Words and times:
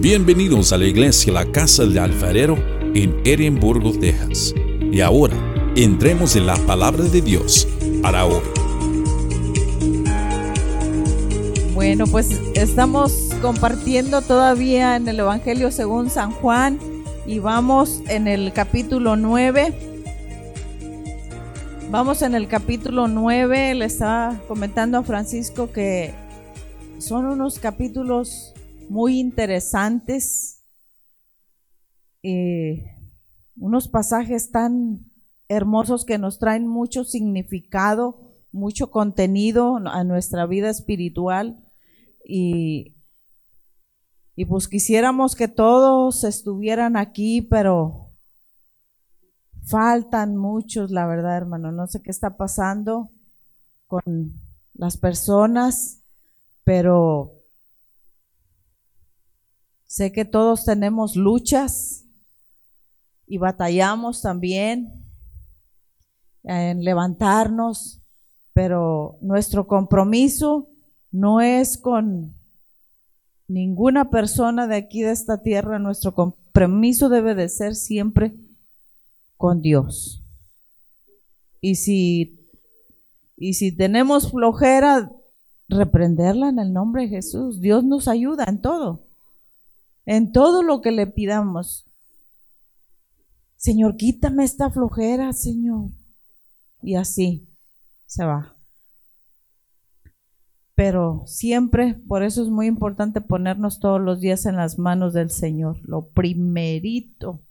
Bienvenidos 0.00 0.74
a 0.74 0.78
la 0.78 0.84
iglesia 0.84 1.32
La 1.32 1.50
Casa 1.50 1.84
del 1.84 1.98
Alfarero 1.98 2.56
en 2.94 3.18
Edimburgo, 3.24 3.92
Texas. 3.92 4.54
Y 4.92 5.00
ahora, 5.00 5.34
entremos 5.74 6.36
en 6.36 6.46
la 6.46 6.54
palabra 6.54 7.02
de 7.04 7.22
Dios 7.22 7.66
para 8.02 8.26
hoy. 8.26 8.42
Bueno, 11.74 12.06
pues 12.06 12.30
estamos 12.54 13.30
compartiendo 13.40 14.20
todavía 14.20 14.96
en 14.96 15.08
el 15.08 15.18
Evangelio 15.18 15.70
según 15.70 16.10
San 16.10 16.30
Juan 16.30 16.78
y 17.26 17.38
vamos 17.38 18.02
en 18.08 18.28
el 18.28 18.52
capítulo 18.52 19.16
9. 19.16 19.72
Vamos 21.90 22.20
en 22.20 22.34
el 22.34 22.48
capítulo 22.48 23.08
9, 23.08 23.74
le 23.74 23.84
estaba 23.86 24.38
comentando 24.46 24.98
a 24.98 25.02
Francisco 25.02 25.72
que 25.72 26.12
son 26.98 27.24
unos 27.24 27.58
capítulos 27.58 28.52
muy 28.88 29.18
interesantes, 29.18 30.62
eh, 32.22 32.84
unos 33.58 33.88
pasajes 33.88 34.50
tan 34.50 35.04
hermosos 35.48 36.04
que 36.04 36.18
nos 36.18 36.38
traen 36.38 36.66
mucho 36.66 37.04
significado, 37.04 38.20
mucho 38.52 38.90
contenido 38.90 39.76
a 39.76 40.02
nuestra 40.04 40.46
vida 40.46 40.70
espiritual 40.70 41.62
y, 42.24 42.96
y 44.34 44.44
pues 44.46 44.68
quisiéramos 44.68 45.36
que 45.36 45.48
todos 45.48 46.24
estuvieran 46.24 46.96
aquí, 46.96 47.42
pero 47.42 48.10
faltan 49.66 50.36
muchos, 50.36 50.90
la 50.90 51.06
verdad, 51.06 51.36
hermano. 51.36 51.72
No 51.72 51.86
sé 51.86 52.02
qué 52.02 52.10
está 52.10 52.36
pasando 52.36 53.10
con 53.86 54.02
las 54.74 54.96
personas, 54.96 56.02
pero 56.64 57.35
Sé 59.96 60.12
que 60.12 60.26
todos 60.26 60.66
tenemos 60.66 61.16
luchas 61.16 62.04
y 63.26 63.38
batallamos 63.38 64.20
también 64.20 64.92
en 66.44 66.84
levantarnos, 66.84 68.02
pero 68.52 69.16
nuestro 69.22 69.66
compromiso 69.66 70.68
no 71.10 71.40
es 71.40 71.78
con 71.78 72.34
ninguna 73.48 74.10
persona 74.10 74.66
de 74.66 74.76
aquí 74.76 75.00
de 75.00 75.12
esta 75.12 75.42
tierra, 75.42 75.78
nuestro 75.78 76.12
compromiso 76.12 77.08
debe 77.08 77.34
de 77.34 77.48
ser 77.48 77.74
siempre 77.74 78.34
con 79.38 79.62
Dios. 79.62 80.22
Y 81.62 81.76
si, 81.76 82.46
y 83.38 83.54
si 83.54 83.74
tenemos 83.74 84.30
flojera, 84.30 85.10
reprenderla 85.70 86.50
en 86.50 86.58
el 86.58 86.74
nombre 86.74 87.04
de 87.04 87.08
Jesús. 87.08 87.62
Dios 87.62 87.82
nos 87.82 88.08
ayuda 88.08 88.44
en 88.46 88.60
todo 88.60 89.05
en 90.06 90.30
todo 90.32 90.62
lo 90.62 90.80
que 90.80 90.92
le 90.92 91.06
pidamos. 91.08 91.84
Señor, 93.56 93.96
quítame 93.96 94.44
esta 94.44 94.70
flojera, 94.70 95.32
Señor. 95.32 95.90
Y 96.80 96.94
así 96.94 97.48
se 98.06 98.24
va. 98.24 98.54
Pero 100.76 101.24
siempre, 101.26 101.94
por 102.06 102.22
eso 102.22 102.42
es 102.42 102.48
muy 102.48 102.66
importante 102.66 103.20
ponernos 103.20 103.80
todos 103.80 104.00
los 104.00 104.20
días 104.20 104.46
en 104.46 104.56
las 104.56 104.78
manos 104.78 105.12
del 105.14 105.30
Señor. 105.30 105.78
Lo 105.82 106.08
primerito, 106.10 107.42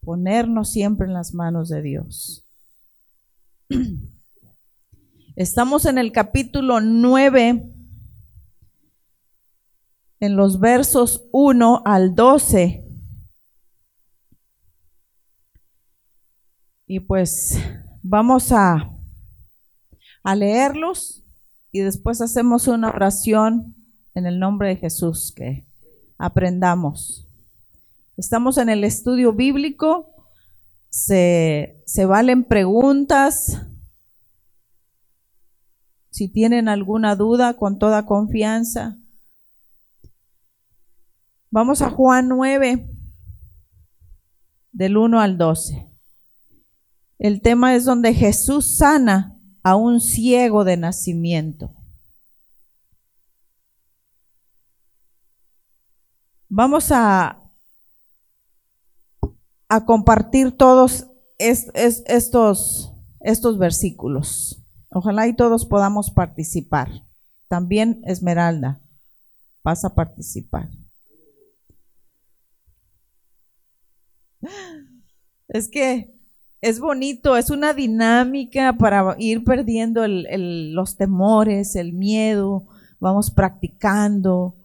ponernos 0.00 0.72
siempre 0.72 1.06
en 1.06 1.12
las 1.12 1.34
manos 1.34 1.68
de 1.68 1.82
Dios. 1.82 2.46
Estamos 5.36 5.84
en 5.84 5.98
el 5.98 6.10
capítulo 6.10 6.80
9 6.80 7.77
en 10.20 10.36
los 10.36 10.60
versos 10.60 11.28
1 11.32 11.82
al 11.84 12.14
12. 12.14 12.84
Y 16.86 17.00
pues 17.00 17.58
vamos 18.02 18.50
a, 18.52 18.90
a 20.22 20.34
leerlos 20.34 21.24
y 21.70 21.80
después 21.80 22.20
hacemos 22.20 22.66
una 22.66 22.88
oración 22.88 23.74
en 24.14 24.26
el 24.26 24.38
nombre 24.38 24.68
de 24.68 24.76
Jesús 24.76 25.32
que 25.36 25.66
aprendamos. 26.16 27.28
Estamos 28.16 28.58
en 28.58 28.68
el 28.68 28.82
estudio 28.82 29.32
bíblico, 29.32 30.10
se, 30.88 31.82
se 31.86 32.06
valen 32.06 32.44
preguntas. 32.44 33.66
Si 36.10 36.28
tienen 36.28 36.68
alguna 36.68 37.14
duda, 37.14 37.54
con 37.54 37.78
toda 37.78 38.06
confianza, 38.06 38.98
Vamos 41.50 41.80
a 41.80 41.88
Juan 41.88 42.28
9, 42.28 42.90
del 44.72 44.96
1 44.98 45.18
al 45.18 45.38
12. 45.38 45.88
El 47.18 47.40
tema 47.40 47.74
es 47.74 47.86
donde 47.86 48.12
Jesús 48.12 48.76
sana 48.76 49.34
a 49.62 49.74
un 49.74 50.02
ciego 50.02 50.64
de 50.64 50.76
nacimiento. 50.76 51.72
Vamos 56.50 56.92
a, 56.92 57.42
a 59.68 59.84
compartir 59.86 60.52
todos 60.52 61.06
estos, 61.38 62.92
estos 63.20 63.58
versículos. 63.58 64.62
Ojalá 64.90 65.26
y 65.28 65.34
todos 65.34 65.64
podamos 65.64 66.10
participar. 66.10 66.90
También 67.48 68.02
Esmeralda, 68.04 68.82
vas 69.64 69.84
a 69.86 69.94
participar. 69.94 70.68
Es 75.48 75.68
que 75.68 76.14
es 76.60 76.80
bonito, 76.80 77.36
es 77.36 77.50
una 77.50 77.72
dinámica 77.72 78.72
para 78.72 79.14
ir 79.18 79.44
perdiendo 79.44 80.06
los 80.06 80.96
temores, 80.96 81.76
el 81.76 81.92
miedo, 81.92 82.66
vamos 82.98 83.30
practicando. 83.30 84.56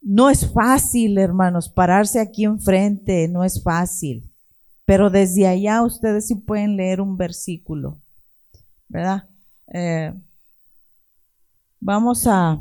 No 0.00 0.30
es 0.30 0.50
fácil, 0.50 1.18
hermanos, 1.18 1.68
pararse 1.68 2.20
aquí 2.20 2.44
enfrente, 2.44 3.28
no 3.28 3.44
es 3.44 3.62
fácil, 3.62 4.32
pero 4.86 5.10
desde 5.10 5.46
allá 5.46 5.82
ustedes 5.82 6.28
sí 6.28 6.34
pueden 6.34 6.76
leer 6.76 7.00
un 7.00 7.16
versículo, 7.16 7.98
¿verdad? 8.88 9.28
Eh, 9.74 10.14
vamos 11.78 12.26
a, 12.26 12.58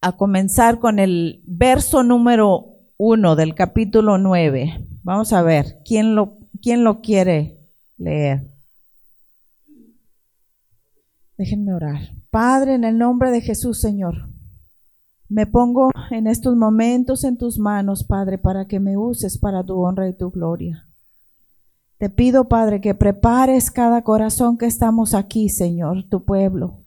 a 0.00 0.16
comenzar 0.16 0.78
con 0.78 1.00
el 1.00 1.42
verso 1.44 2.04
número 2.04 2.66
uno 2.98 3.34
del 3.34 3.56
capítulo 3.56 4.16
9. 4.16 4.91
Vamos 5.04 5.32
a 5.32 5.42
ver, 5.42 5.80
¿quién 5.84 6.14
lo, 6.14 6.38
quién 6.60 6.84
lo 6.84 7.00
quiere 7.00 7.58
leer? 7.96 8.48
Déjenme 11.36 11.74
orar. 11.74 12.12
Padre, 12.30 12.74
en 12.74 12.84
el 12.84 12.98
nombre 12.98 13.32
de 13.32 13.40
Jesús, 13.40 13.80
Señor, 13.80 14.28
me 15.28 15.46
pongo 15.46 15.90
en 16.10 16.28
estos 16.28 16.54
momentos 16.54 17.24
en 17.24 17.36
tus 17.36 17.58
manos, 17.58 18.04
Padre, 18.04 18.38
para 18.38 18.66
que 18.66 18.78
me 18.78 18.96
uses 18.96 19.38
para 19.38 19.64
tu 19.64 19.80
honra 19.80 20.08
y 20.08 20.16
tu 20.16 20.30
gloria. 20.30 20.86
Te 21.98 22.08
pido, 22.08 22.48
Padre, 22.48 22.80
que 22.80 22.94
prepares 22.94 23.72
cada 23.72 24.02
corazón 24.02 24.56
que 24.56 24.66
estamos 24.66 25.14
aquí, 25.14 25.48
Señor, 25.48 26.08
tu 26.08 26.24
pueblo. 26.24 26.84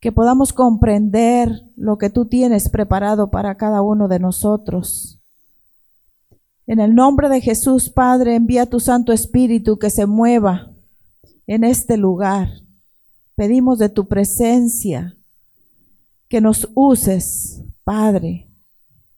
Que 0.00 0.12
podamos 0.12 0.52
comprender 0.52 1.50
lo 1.74 1.98
que 1.98 2.08
tú 2.08 2.26
tienes 2.26 2.68
preparado 2.68 3.30
para 3.30 3.56
cada 3.56 3.82
uno 3.82 4.06
de 4.06 4.20
nosotros 4.20 5.21
en 6.72 6.80
el 6.80 6.94
nombre 6.94 7.28
de 7.28 7.42
Jesús, 7.42 7.90
Padre, 7.90 8.34
envía 8.34 8.64
tu 8.64 8.80
Santo 8.80 9.12
Espíritu 9.12 9.78
que 9.78 9.90
se 9.90 10.06
mueva 10.06 10.72
en 11.46 11.64
este 11.64 11.98
lugar. 11.98 12.48
Pedimos 13.34 13.78
de 13.78 13.90
tu 13.90 14.08
presencia 14.08 15.14
que 16.30 16.40
nos 16.40 16.70
uses, 16.74 17.60
Padre, 17.84 18.48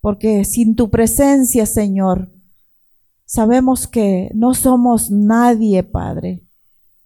porque 0.00 0.44
sin 0.44 0.74
tu 0.74 0.90
presencia, 0.90 1.64
Señor, 1.64 2.32
sabemos 3.24 3.86
que 3.86 4.32
no 4.34 4.54
somos 4.54 5.12
nadie, 5.12 5.84
Padre. 5.84 6.42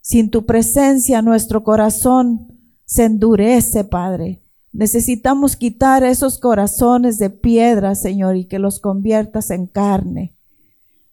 Sin 0.00 0.30
tu 0.30 0.46
presencia 0.46 1.20
nuestro 1.20 1.62
corazón 1.62 2.58
se 2.86 3.04
endurece, 3.04 3.84
Padre. 3.84 4.42
Necesitamos 4.72 5.56
quitar 5.56 6.04
esos 6.04 6.38
corazones 6.38 7.18
de 7.18 7.28
piedra, 7.28 7.94
Señor, 7.94 8.38
y 8.38 8.46
que 8.46 8.58
los 8.58 8.80
conviertas 8.80 9.50
en 9.50 9.66
carne. 9.66 10.37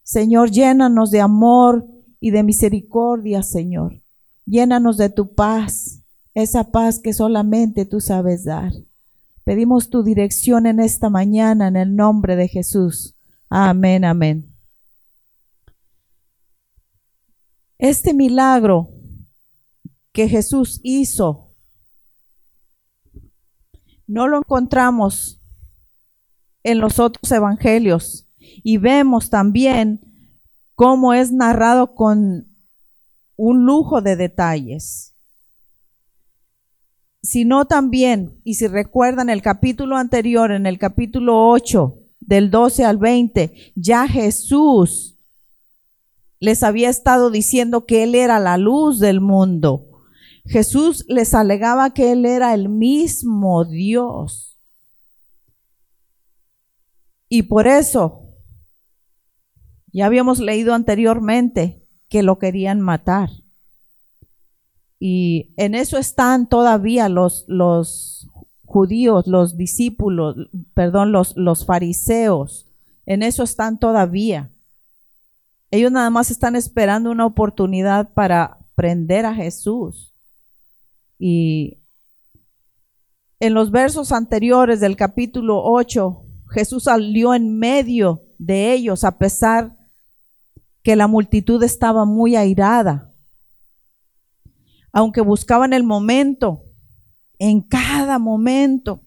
Señor, 0.06 0.52
llénanos 0.52 1.10
de 1.10 1.20
amor 1.20 1.84
y 2.20 2.30
de 2.30 2.44
misericordia, 2.44 3.42
Señor. 3.42 4.04
Llénanos 4.46 4.98
de 4.98 5.10
tu 5.10 5.34
paz, 5.34 6.04
esa 6.36 6.72
paz 6.72 7.00
que 7.00 7.12
solamente 7.12 7.86
tú 7.86 8.00
sabes 8.00 8.44
dar. 8.44 8.72
Pedimos 9.44 9.90
tu 9.90 10.04
dirección 10.04 10.68
en 10.68 10.80
esta 10.80 11.10
mañana 11.10 11.68
en 11.68 11.76
el 11.76 11.96
nombre 11.96 12.36
de 12.36 12.48
Jesús. 12.48 13.16
Amén, 13.50 14.06
amén. 14.06 14.56
Este 17.80 18.14
milagro 18.14 18.92
que 20.12 20.30
Jesús 20.30 20.82
hizo 20.84 21.56
no 24.06 24.28
lo 24.28 24.38
encontramos 24.38 25.42
en 26.64 26.78
los 26.78 27.00
otros 27.00 27.32
evangelios 27.32 28.25
y 28.64 28.78
vemos 28.78 29.30
también 29.30 30.02
cómo 30.76 31.14
es 31.14 31.32
narrado 31.32 31.96
con 31.96 32.48
un 33.38 33.66
lujo 33.66 34.02
de 34.02 34.16
detalles, 34.16 35.14
sino 37.22 37.66
también, 37.66 38.40
y 38.44 38.56
si 38.56 38.68
recuerdan 38.68 39.30
el 39.30 39.42
capítulo 39.42 39.98
anterior, 39.98 40.52
en 40.52 40.66
el 40.66 40.78
capítulo 40.78 41.50
8, 41.50 42.00
del 42.20 42.50
12 42.50 42.86
al 42.86 42.98
20, 42.98 43.74
ya 43.76 44.08
Jesús 44.08 45.18
les 46.40 46.64
había 46.64 46.90
estado 46.90 47.32
diciendo 47.32 47.86
que 47.86 48.04
Él 48.04 48.16
era 48.16 48.40
la 48.40 48.58
luz 48.58 49.00
del 49.00 49.22
mundo. 49.22 50.04
Jesús 50.46 51.06
les 51.08 51.34
alegaba 51.34 51.94
que 51.94 52.12
Él 52.12 52.26
era 52.26 52.54
el 52.54 52.70
mismo 52.70 53.66
Dios. 53.66 54.60
Y 57.28 57.44
por 57.44 57.68
eso, 57.68 58.25
ya 59.96 60.08
habíamos 60.08 60.40
leído 60.40 60.74
anteriormente 60.74 61.82
que 62.10 62.22
lo 62.22 62.38
querían 62.38 62.82
matar. 62.82 63.30
Y 65.00 65.54
en 65.56 65.74
eso 65.74 65.98
están 65.98 66.50
todavía 66.50 67.08
los, 67.08 67.46
los 67.48 68.30
judíos, 68.66 69.26
los 69.26 69.56
discípulos, 69.56 70.36
perdón, 70.74 71.14
los, 71.14 71.38
los 71.38 71.66
fariseos. 71.66 72.68
En 73.06 73.24
eso 73.24 73.44
están 73.44 73.80
todavía. 73.80 74.52
Ellos 75.72 75.94
nada 75.94 76.10
más 76.10 76.30
están 76.30 76.58
esperando 76.58 77.10
una 77.10 77.26
oportunidad 77.26 78.14
para 78.14 78.58
prender 78.76 79.26
a 79.26 79.34
Jesús. 79.34 80.14
Y 81.18 81.78
en 83.40 83.54
los 83.54 83.72
versos 83.72 84.12
anteriores 84.12 84.82
del 84.82 84.98
capítulo 84.98 85.64
8, 85.64 86.22
Jesús 86.50 86.84
salió 86.84 87.34
en 87.34 87.58
medio 87.58 88.24
de 88.38 88.74
ellos 88.74 89.06
a 89.06 89.18
pesar 89.18 89.85
que 90.86 90.96
la 90.96 91.08
multitud 91.08 91.64
estaba 91.64 92.06
muy 92.06 92.36
airada. 92.36 93.12
Aunque 94.94 95.20
buscaban 95.20 95.74
el 95.74 95.84
momento, 95.84 96.62
en 97.40 97.62
cada 97.62 98.20
momento, 98.20 99.02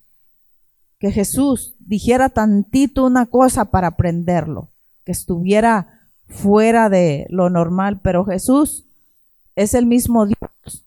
que 0.98 1.12
Jesús 1.12 1.76
dijera 1.78 2.30
tantito 2.30 3.06
una 3.06 3.26
cosa 3.26 3.66
para 3.66 3.86
aprenderlo, 3.86 4.72
que 5.04 5.12
estuviera 5.12 6.10
fuera 6.26 6.88
de 6.88 7.28
lo 7.30 7.48
normal, 7.48 8.00
pero 8.00 8.24
Jesús 8.24 8.84
es 9.54 9.72
el 9.72 9.86
mismo 9.86 10.26
Dios, 10.26 10.84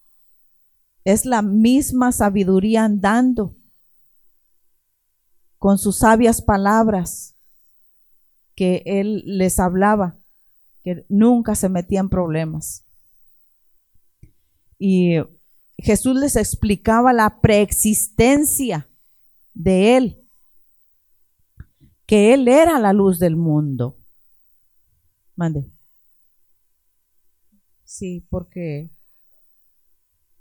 es 1.06 1.26
la 1.26 1.42
misma 1.42 2.12
sabiduría 2.12 2.84
andando 2.84 3.56
con 5.58 5.78
sus 5.78 6.00
sabias 6.00 6.42
palabras 6.42 7.34
que 8.56 8.84
Él 8.86 9.24
les 9.26 9.58
hablaba 9.58 10.18
que 10.84 11.06
nunca 11.10 11.56
se 11.56 11.70
metía 11.70 12.00
en 12.00 12.10
problemas. 12.10 12.86
Y 14.78 15.18
Jesús 15.78 16.16
les 16.16 16.36
explicaba 16.36 17.14
la 17.14 17.40
preexistencia 17.42 18.90
de 19.54 19.98
Él, 19.98 20.28
que 22.06 22.34
Él 22.34 22.48
era 22.48 22.80
la 22.80 22.94
luz 22.94 23.20
del 23.20 23.36
mundo. 23.36 24.00
Mande. 25.36 25.72
Sí, 27.84 28.26
porque, 28.30 28.90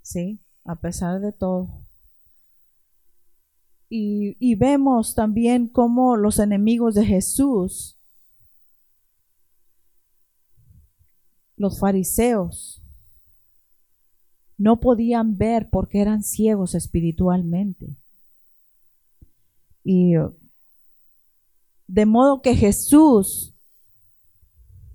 sí, 0.03 0.41
a 0.65 0.77
pesar 0.77 1.21
de 1.21 1.33
todo. 1.33 1.85
Y, 3.89 4.37
y 4.39 4.55
vemos 4.55 5.15
también 5.15 5.69
cómo 5.69 6.17
los 6.17 6.39
enemigos 6.39 6.95
de 6.95 7.05
Jesús 7.05 8.00
los 11.61 11.79
fariseos 11.79 12.83
no 14.57 14.81
podían 14.81 15.37
ver 15.37 15.69
porque 15.71 16.01
eran 16.01 16.23
ciegos 16.23 16.75
espiritualmente. 16.75 17.99
Y 19.85 20.15
de 21.87 22.07
modo 22.07 22.41
que 22.41 22.57
Jesús, 22.57 23.55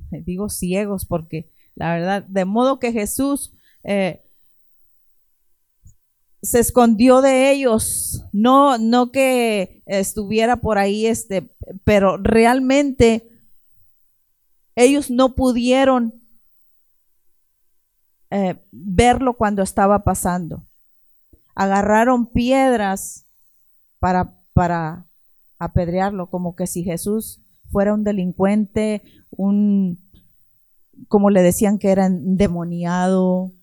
digo 0.09 0.50
ciegos 0.50 1.06
porque 1.06 1.51
la 1.75 1.94
verdad, 1.94 2.23
de 2.23 2.45
modo 2.45 2.79
que 2.79 2.91
Jesús 2.91 3.53
eh, 3.83 4.23
se 6.41 6.59
escondió 6.59 7.21
de 7.21 7.51
ellos, 7.51 8.23
no, 8.33 8.79
no 8.79 9.12
que 9.12 9.83
estuviera 9.85 10.62
por 10.62 10.79
ahí, 10.79 11.06
este, 11.06 11.47
pero 11.83 12.17
realmente 12.17 13.29
ellos 14.75 15.12
no 15.12 15.35
pudieron 15.35 16.25
eh, 18.35 18.61
verlo 18.69 19.37
cuando 19.37 19.63
estaba 19.63 20.03
pasando. 20.03 20.67
Agarraron 21.55 22.27
piedras 22.27 23.25
para, 23.97 24.37
para 24.51 25.07
apedrearlo, 25.57 26.29
como 26.29 26.53
que 26.53 26.67
si 26.67 26.83
Jesús 26.83 27.41
fuera 27.71 27.93
un 27.93 28.03
delincuente, 28.03 29.03
un, 29.31 30.01
como 31.07 31.29
le 31.29 31.43
decían 31.43 31.79
que 31.79 31.91
era 31.91 32.07
endemoniado, 32.07 33.53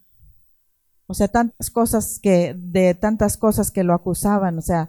o 1.07 1.13
sea, 1.13 1.29
tantas 1.29 1.71
cosas 1.71 2.19
que, 2.23 2.55
de 2.57 2.95
tantas 2.95 3.37
cosas 3.37 3.71
que 3.71 3.85
lo 3.85 3.93
acusaban, 3.93 4.57
o 4.57 4.63
sea, 4.63 4.89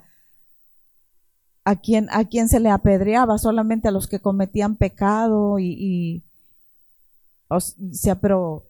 a 1.65 1.75
quien, 1.75 2.07
a 2.11 2.23
quien 2.23 2.47
se 2.47 2.61
le 2.61 2.69
apedreaba, 2.69 3.37
solamente 3.37 3.89
a 3.89 3.91
los 3.91 4.07
que 4.07 4.21
cometían 4.21 4.77
pecado 4.77 5.59
y, 5.59 5.75
y 5.77 6.23
o 7.49 7.59
sea, 7.59 8.21
pero 8.21 8.69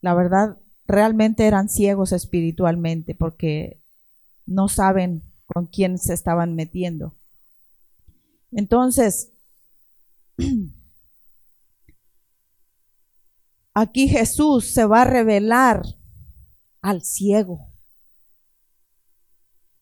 la 0.00 0.14
verdad, 0.14 0.58
realmente 0.86 1.46
eran 1.46 1.68
ciegos 1.68 2.12
espiritualmente 2.12 3.14
porque 3.14 3.80
no 4.46 4.68
saben 4.68 5.22
con 5.46 5.66
quién 5.66 5.98
se 5.98 6.14
estaban 6.14 6.54
metiendo. 6.54 7.14
Entonces, 8.52 9.32
aquí 13.74 14.08
Jesús 14.08 14.72
se 14.72 14.84
va 14.84 15.02
a 15.02 15.06
revelar 15.06 15.82
al 16.82 17.02
ciego. 17.02 17.68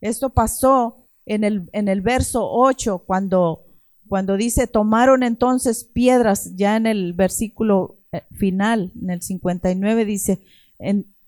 Esto 0.00 0.31
pasó 0.31 1.06
en 1.26 1.44
el, 1.44 1.69
en 1.73 1.88
el 1.88 2.00
verso 2.00 2.48
8, 2.51 3.05
cuando, 3.06 3.65
cuando 4.08 4.37
dice, 4.37 4.67
tomaron 4.67 5.22
entonces 5.22 5.84
piedras, 5.84 6.55
ya 6.56 6.77
en 6.77 6.87
el 6.87 7.13
versículo 7.13 7.97
final, 8.36 8.93
en 9.00 9.10
el 9.10 9.22
59 9.22 10.05
dice, 10.05 10.41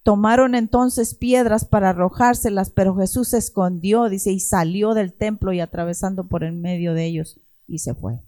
tomaron 0.03 0.55
entonces 0.55 1.15
piedras 1.15 1.65
para 1.65 1.91
arrojárselas, 1.91 2.71
pero 2.71 2.97
Jesús 2.97 3.29
se 3.29 3.39
escondió, 3.39 4.09
dice, 4.09 4.33
y 4.33 4.41
salió 4.41 4.95
del 4.95 5.13
templo 5.13 5.53
y 5.53 5.61
atravesando 5.61 6.25
por 6.25 6.45
el 6.45 6.53
medio 6.53 6.95
de 6.95 7.05
ellos 7.07 7.39
y 7.67 7.79
se 7.79 7.95
fue. 7.95 8.19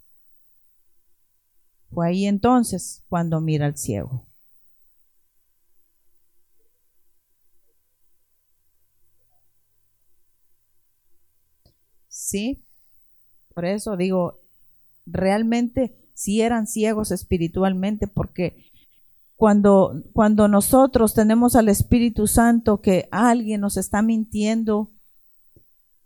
Fue 1.90 2.08
ahí 2.08 2.26
entonces 2.26 3.02
cuando 3.08 3.40
mira 3.40 3.66
al 3.66 3.76
ciego. 3.76 4.26
Sí, 12.08 12.62
por 13.54 13.64
eso 13.64 13.96
digo, 13.96 14.38
realmente 15.06 16.01
si 16.14 16.40
eran 16.40 16.66
ciegos 16.66 17.10
espiritualmente, 17.10 18.06
porque 18.06 18.70
cuando, 19.36 20.02
cuando 20.12 20.46
nosotros 20.48 21.14
tenemos 21.14 21.56
al 21.56 21.68
Espíritu 21.68 22.26
Santo 22.26 22.80
que 22.80 23.08
alguien 23.10 23.60
nos 23.60 23.76
está 23.76 24.02
mintiendo, 24.02 24.92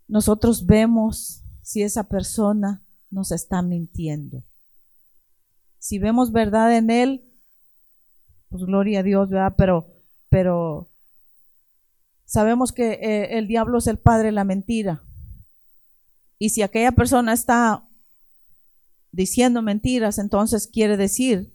nosotros 0.08 0.66
vemos 0.66 1.42
si 1.62 1.82
esa 1.82 2.04
persona 2.04 2.82
nos 3.10 3.32
está 3.32 3.60
mintiendo. 3.60 4.44
Si 5.78 5.98
vemos 5.98 6.32
verdad 6.32 6.76
en 6.76 6.90
él, 6.90 7.32
pues 8.48 8.64
gloria 8.64 9.00
a 9.00 9.02
Dios, 9.02 9.28
¿verdad? 9.28 9.54
Pero, 9.56 9.86
pero 10.28 10.88
sabemos 12.24 12.72
que 12.72 12.92
eh, 12.92 13.38
el 13.38 13.48
diablo 13.48 13.78
es 13.78 13.86
el 13.86 13.98
padre 13.98 14.26
de 14.26 14.32
la 14.32 14.44
mentira. 14.44 15.02
Y 16.38 16.50
si 16.50 16.62
aquella 16.62 16.92
persona 16.92 17.32
está 17.32 17.85
diciendo 19.16 19.62
mentiras, 19.62 20.18
entonces 20.18 20.68
quiere 20.68 20.96
decir 20.96 21.52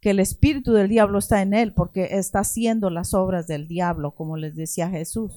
que 0.00 0.10
el 0.10 0.20
espíritu 0.20 0.72
del 0.72 0.88
diablo 0.88 1.18
está 1.18 1.42
en 1.42 1.52
él 1.52 1.74
porque 1.74 2.10
está 2.12 2.40
haciendo 2.40 2.90
las 2.90 3.12
obras 3.12 3.48
del 3.48 3.66
diablo, 3.66 4.12
como 4.12 4.36
les 4.36 4.54
decía 4.54 4.88
Jesús, 4.88 5.32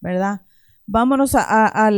¿verdad? 0.00 0.42
Vámonos 0.86 1.36
a, 1.36 1.88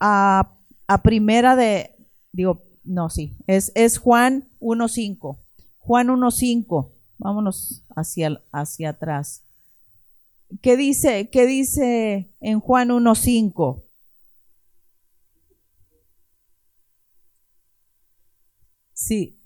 a, 0.00 1.02
primera 1.02 1.54
de, 1.54 1.94
digo, 2.32 2.62
no, 2.82 3.10
sí, 3.10 3.36
es, 3.46 3.72
es 3.74 3.98
Juan 3.98 4.48
1.5. 4.60 5.38
Juan 5.76 6.08
1.5, 6.08 6.92
vámonos 7.18 7.84
hacia, 7.94 8.40
hacia 8.52 8.90
atrás. 8.90 9.44
¿Qué 10.62 10.78
dice, 10.78 11.28
¿Qué 11.28 11.46
dice 11.46 12.32
en 12.40 12.60
Juan 12.60 12.88
1.5? 12.88 13.82
Sí. 19.00 19.40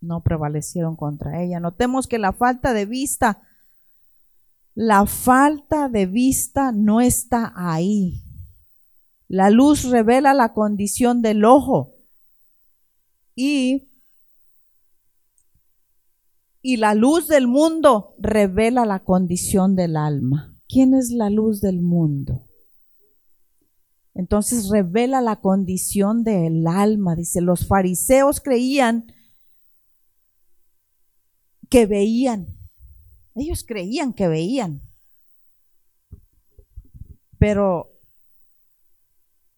No 0.00 0.22
prevalecieron 0.22 0.96
contra 0.96 1.42
ella. 1.42 1.60
Notemos 1.60 2.06
que 2.06 2.18
la 2.18 2.34
falta 2.34 2.74
de 2.74 2.84
vista, 2.84 3.42
la 4.74 5.06
falta 5.06 5.88
de 5.88 6.04
vista 6.04 6.72
no 6.72 7.00
está 7.00 7.54
ahí. 7.56 8.22
La 9.28 9.48
luz 9.48 9.84
revela 9.84 10.34
la 10.34 10.52
condición 10.52 11.22
del 11.22 11.42
ojo 11.46 11.94
y, 13.34 13.88
y 16.60 16.76
la 16.76 16.94
luz 16.94 17.28
del 17.28 17.46
mundo 17.46 18.14
revela 18.18 18.84
la 18.84 18.98
condición 19.04 19.74
del 19.74 19.96
alma. 19.96 20.51
¿Quién 20.72 20.94
es 20.94 21.10
la 21.10 21.28
luz 21.28 21.60
del 21.60 21.82
mundo? 21.82 22.48
Entonces 24.14 24.70
revela 24.70 25.20
la 25.20 25.36
condición 25.36 26.24
del 26.24 26.66
alma. 26.66 27.14
Dice, 27.14 27.42
los 27.42 27.66
fariseos 27.66 28.40
creían 28.40 29.12
que 31.68 31.84
veían. 31.84 32.46
Ellos 33.34 33.64
creían 33.68 34.14
que 34.14 34.28
veían. 34.28 34.80
Pero 37.38 37.90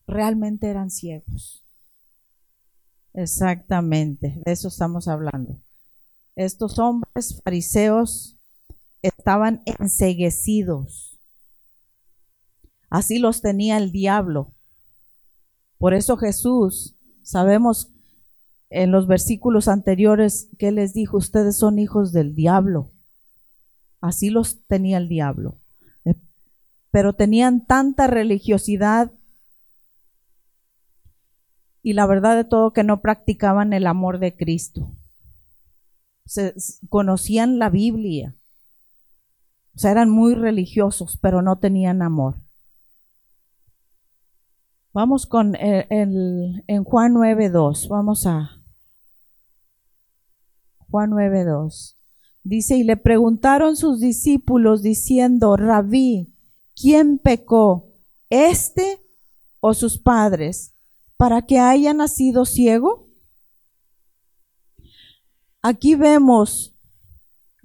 realmente 0.08 0.66
eran 0.68 0.90
ciegos. 0.90 1.64
Exactamente, 3.12 4.42
de 4.44 4.50
eso 4.50 4.66
estamos 4.66 5.06
hablando. 5.06 5.60
Estos 6.34 6.80
hombres 6.80 7.40
fariseos 7.44 8.36
estaban 9.04 9.62
enseguecidos. 9.66 11.18
Así 12.88 13.18
los 13.18 13.42
tenía 13.42 13.76
el 13.76 13.92
diablo. 13.92 14.54
Por 15.78 15.94
eso 15.94 16.16
Jesús, 16.16 16.96
sabemos 17.22 17.92
en 18.70 18.90
los 18.90 19.06
versículos 19.06 19.68
anteriores 19.68 20.48
que 20.58 20.72
les 20.72 20.94
dijo, 20.94 21.18
ustedes 21.18 21.56
son 21.56 21.78
hijos 21.78 22.12
del 22.12 22.34
diablo. 22.34 22.92
Así 24.00 24.30
los 24.30 24.64
tenía 24.66 24.98
el 24.98 25.08
diablo. 25.08 25.58
Eh, 26.04 26.14
pero 26.90 27.12
tenían 27.12 27.66
tanta 27.66 28.06
religiosidad 28.06 29.12
y 31.82 31.92
la 31.92 32.06
verdad 32.06 32.36
de 32.36 32.44
todo 32.44 32.72
que 32.72 32.82
no 32.82 33.02
practicaban 33.02 33.74
el 33.74 33.86
amor 33.86 34.18
de 34.18 34.34
Cristo. 34.34 34.90
Se, 36.24 36.54
conocían 36.88 37.58
la 37.58 37.68
Biblia, 37.68 38.34
o 39.74 39.78
sea, 39.78 39.90
eran 39.90 40.10
muy 40.10 40.34
religiosos, 40.34 41.18
pero 41.20 41.42
no 41.42 41.56
tenían 41.56 42.02
amor. 42.02 42.36
Vamos 44.92 45.26
con 45.26 45.56
el, 45.56 45.86
el 45.90 46.64
en 46.68 46.84
Juan 46.84 47.14
9.2. 47.14 47.88
Vamos 47.88 48.26
a 48.26 48.62
Juan 50.90 51.10
9.2. 51.10 51.96
Dice, 52.44 52.76
y 52.76 52.84
le 52.84 52.96
preguntaron 52.96 53.76
sus 53.76 53.98
discípulos 53.98 54.82
diciendo, 54.82 55.56
Rabí, 55.56 56.32
¿quién 56.76 57.18
pecó? 57.18 57.88
¿Este 58.30 59.00
o 59.60 59.74
sus 59.74 59.98
padres 59.98 60.74
para 61.16 61.42
que 61.42 61.58
haya 61.58 61.92
nacido 61.94 62.44
ciego? 62.44 63.08
Aquí 65.62 65.94
vemos 65.94 66.73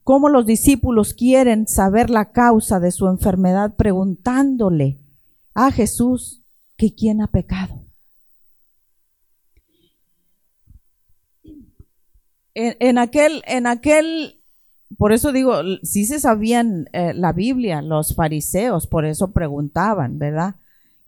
cómo 0.10 0.28
los 0.28 0.48
discípulos 0.48 1.14
quieren 1.14 1.68
saber 1.68 2.10
la 2.10 2.32
causa 2.32 2.80
de 2.80 2.90
su 2.90 3.08
enfermedad 3.08 3.76
preguntándole 3.76 4.98
a 5.54 5.72
Jesús 5.72 6.42
que 6.78 6.96
quién 6.96 7.22
ha 7.22 7.28
pecado. 7.28 7.84
En, 12.56 12.98
aquel, 12.98 13.44
en 13.46 13.68
aquel, 13.68 14.42
por 14.98 15.14
eso 15.14 15.32
digo, 15.32 15.62
sí 15.84 16.06
se 16.06 16.20
sabían 16.20 16.90
eh, 16.92 17.14
la 17.14 17.32
Biblia, 17.32 17.84
los 17.84 18.16
fariseos, 18.16 18.88
por 18.88 19.06
eso 19.06 19.32
preguntaban, 19.32 20.18
¿verdad? 20.18 20.56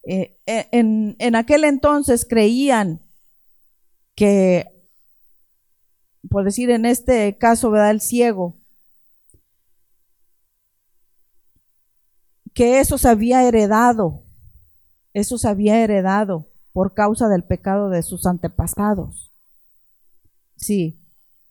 Eh, 0.04 0.38
eh, 0.46 0.68
en, 0.72 1.16
en 1.18 1.36
aquel 1.36 1.64
entonces 1.64 2.24
creían 2.24 3.00
que, 4.14 4.68
por 6.30 6.44
decir 6.44 6.70
en 6.70 6.86
este 6.86 7.36
caso, 7.40 7.72
¿verdad? 7.72 7.90
El 7.90 8.02
ciego, 8.02 8.61
que 12.54 12.80
eso 12.80 12.98
se 12.98 13.10
había 13.10 13.44
heredado, 13.48 14.24
eso 15.14 15.38
se 15.38 15.48
había 15.48 15.84
heredado 15.84 16.48
por 16.74 16.94
causa 16.94 17.28
del 17.28 17.44
pecado 17.44 17.90
de 17.90 18.04
sus 18.04 18.26
antepasados. 18.26 19.32
Sí, 20.56 21.00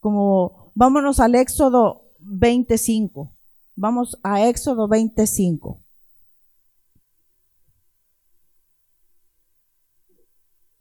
como 0.01 0.73
vámonos 0.75 1.21
al 1.21 1.35
Éxodo 1.35 2.03
25, 2.21 3.33
vamos 3.77 4.19
a 4.23 4.47
Éxodo 4.47 4.89
25. 4.89 5.81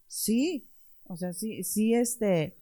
Sí, 0.07 0.69
o 1.05 1.15
sea, 1.17 1.33
sí, 1.33 1.63
sí, 1.63 1.93
este, 1.93 2.57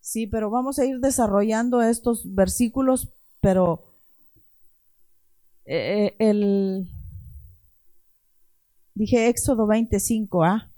sí, 0.00 0.26
pero 0.26 0.50
vamos 0.50 0.78
a 0.78 0.84
ir 0.84 1.00
desarrollando 1.00 1.82
estos 1.82 2.34
versículos, 2.34 3.12
pero 3.40 3.95
eh, 5.66 6.14
el, 6.18 6.88
dije 8.94 9.28
Éxodo 9.28 9.66
25, 9.66 10.44
¿ah? 10.44 10.70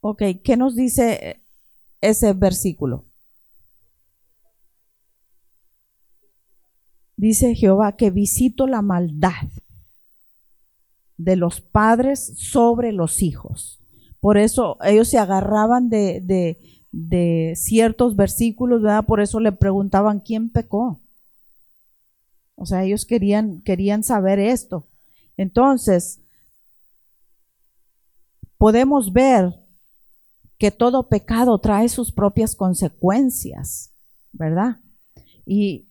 Ok, 0.00 0.22
¿qué 0.42 0.56
nos 0.56 0.76
dice 0.76 1.40
ese 2.00 2.32
versículo? 2.34 3.04
Dice 7.16 7.54
Jehová 7.54 7.96
que 7.96 8.10
visito 8.10 8.66
la 8.66 8.82
maldad 8.82 9.48
de 11.16 11.36
los 11.36 11.60
padres 11.60 12.34
sobre 12.36 12.92
los 12.92 13.22
hijos. 13.22 13.80
Por 14.20 14.36
eso 14.36 14.76
ellos 14.82 15.08
se 15.08 15.18
agarraban 15.18 15.88
de, 15.88 16.20
de, 16.20 16.58
de 16.90 17.54
ciertos 17.56 18.16
versículos, 18.16 18.82
¿verdad? 18.82 19.06
Por 19.06 19.20
eso 19.20 19.38
le 19.40 19.52
preguntaban 19.52 20.20
quién 20.20 20.50
pecó. 20.50 21.00
O 22.56 22.66
sea, 22.66 22.84
ellos 22.84 23.04
querían, 23.04 23.62
querían 23.62 24.04
saber 24.04 24.38
esto. 24.38 24.86
Entonces, 25.36 26.20
podemos 28.58 29.12
ver 29.12 29.52
que 30.58 30.70
todo 30.70 31.08
pecado 31.08 31.58
trae 31.58 31.88
sus 31.88 32.12
propias 32.12 32.54
consecuencias, 32.54 33.92
¿verdad? 34.32 34.80
Y, 35.44 35.88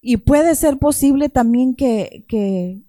y 0.00 0.16
puede 0.16 0.54
ser 0.54 0.78
posible 0.78 1.28
también 1.28 1.76
que, 1.76 2.24
que 2.28 2.82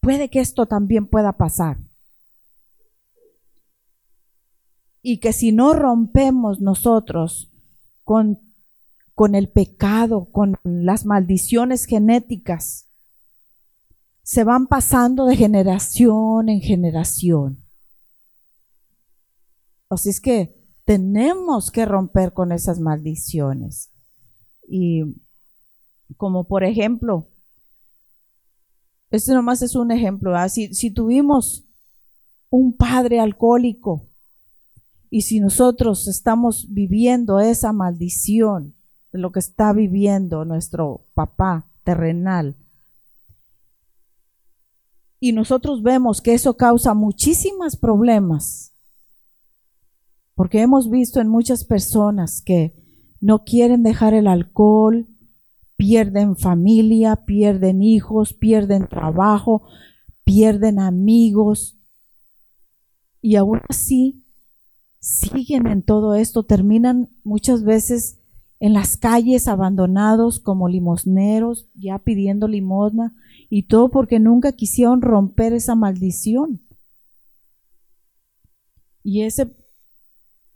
puede 0.00 0.28
que 0.28 0.40
esto 0.40 0.66
también 0.66 1.06
pueda 1.06 1.32
pasar. 1.32 1.78
Y 5.02 5.18
que 5.18 5.32
si 5.32 5.52
no 5.52 5.72
rompemos 5.72 6.60
nosotros 6.60 7.50
con 8.04 8.38
con 9.14 9.34
el 9.34 9.48
pecado, 9.48 10.30
con 10.30 10.56
las 10.64 11.06
maldiciones 11.06 11.84
genéticas, 11.86 12.88
se 14.22 14.42
van 14.42 14.66
pasando 14.66 15.26
de 15.26 15.36
generación 15.36 16.48
en 16.48 16.60
generación. 16.60 17.64
Así 19.90 20.08
es 20.08 20.20
que 20.20 20.54
tenemos 20.84 21.70
que 21.70 21.84
romper 21.84 22.32
con 22.32 22.50
esas 22.50 22.80
maldiciones. 22.80 23.92
Y 24.66 25.02
como 26.16 26.48
por 26.48 26.64
ejemplo, 26.64 27.28
este 29.10 29.32
nomás 29.32 29.62
es 29.62 29.76
un 29.76 29.92
ejemplo, 29.92 30.32
si, 30.48 30.74
si 30.74 30.90
tuvimos 30.90 31.68
un 32.50 32.76
padre 32.76 33.20
alcohólico 33.20 34.08
y 35.10 35.22
si 35.22 35.38
nosotros 35.38 36.08
estamos 36.08 36.66
viviendo 36.70 37.38
esa 37.38 37.72
maldición, 37.72 38.74
lo 39.18 39.32
que 39.32 39.38
está 39.38 39.72
viviendo 39.72 40.44
nuestro 40.44 41.06
papá 41.14 41.66
terrenal. 41.84 42.56
Y 45.20 45.32
nosotros 45.32 45.82
vemos 45.82 46.20
que 46.20 46.34
eso 46.34 46.56
causa 46.56 46.94
muchísimos 46.94 47.76
problemas, 47.76 48.72
porque 50.34 50.60
hemos 50.60 50.90
visto 50.90 51.20
en 51.20 51.28
muchas 51.28 51.64
personas 51.64 52.42
que 52.42 52.74
no 53.20 53.44
quieren 53.44 53.82
dejar 53.82 54.14
el 54.14 54.26
alcohol, 54.26 55.06
pierden 55.76 56.36
familia, 56.36 57.24
pierden 57.24 57.82
hijos, 57.82 58.34
pierden 58.34 58.88
trabajo, 58.88 59.62
pierden 60.24 60.80
amigos, 60.80 61.78
y 63.22 63.36
aún 63.36 63.60
así 63.70 64.22
siguen 65.00 65.66
en 65.66 65.82
todo 65.82 66.14
esto, 66.14 66.42
terminan 66.42 67.08
muchas 67.22 67.64
veces 67.64 68.18
en 68.64 68.72
las 68.72 68.96
calles 68.96 69.46
abandonados 69.46 70.40
como 70.40 70.70
limosneros, 70.70 71.68
ya 71.74 71.98
pidiendo 71.98 72.48
limosna, 72.48 73.14
Y 73.50 73.64
todo 73.64 73.90
porque 73.90 74.18
nunca 74.18 74.52
quisieron 74.52 75.02
romper 75.02 75.52
esa 75.52 75.74
maldición. 75.74 76.62
Y 79.02 79.20
ese, 79.24 79.54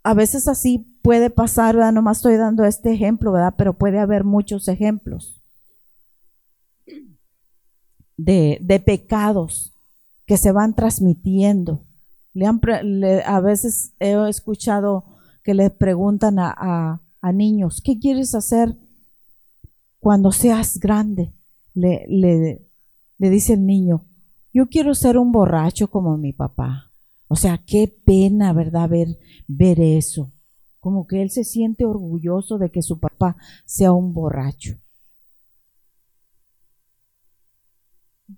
a 0.02 0.14
veces 0.14 0.48
así 0.48 0.98
puede 1.02 1.28
pasar, 1.28 1.76
¿verdad? 1.76 1.92
Nomás 1.92 2.16
estoy 2.16 2.36
dando 2.36 2.64
este 2.64 2.94
ejemplo, 2.94 3.30
¿verdad? 3.30 3.52
Pero 3.58 3.76
puede 3.76 3.98
haber 3.98 4.24
muchos 4.24 4.68
ejemplos 4.68 5.42
de, 8.16 8.56
de 8.62 8.80
pecados 8.80 9.74
que 10.24 10.38
se 10.38 10.50
van 10.50 10.74
transmitiendo. 10.74 11.84
Le 12.32 12.46
han, 12.46 12.58
a 13.26 13.40
veces 13.40 13.92
he 14.00 14.16
escuchado 14.30 15.04
que 15.44 15.52
le 15.52 15.68
preguntan 15.68 16.38
a, 16.38 16.54
a, 16.56 17.02
niños, 17.32 17.80
¿qué 17.84 17.98
quieres 17.98 18.34
hacer 18.34 18.76
cuando 19.98 20.32
seas 20.32 20.78
grande? 20.78 21.32
Le, 21.74 22.06
le, 22.08 22.66
le 23.18 23.30
dice 23.30 23.54
el 23.54 23.66
niño, 23.66 24.04
yo 24.52 24.68
quiero 24.68 24.94
ser 24.94 25.18
un 25.18 25.32
borracho 25.32 25.88
como 25.88 26.16
mi 26.16 26.32
papá. 26.32 26.92
O 27.28 27.36
sea, 27.36 27.58
qué 27.58 27.88
pena, 28.04 28.52
¿verdad? 28.52 28.88
Ver, 28.88 29.18
ver 29.46 29.80
eso. 29.80 30.32
Como 30.80 31.06
que 31.06 31.22
él 31.22 31.30
se 31.30 31.44
siente 31.44 31.84
orgulloso 31.84 32.58
de 32.58 32.70
que 32.70 32.82
su 32.82 32.98
papá 32.98 33.36
sea 33.66 33.92
un 33.92 34.14
borracho. 34.14 34.74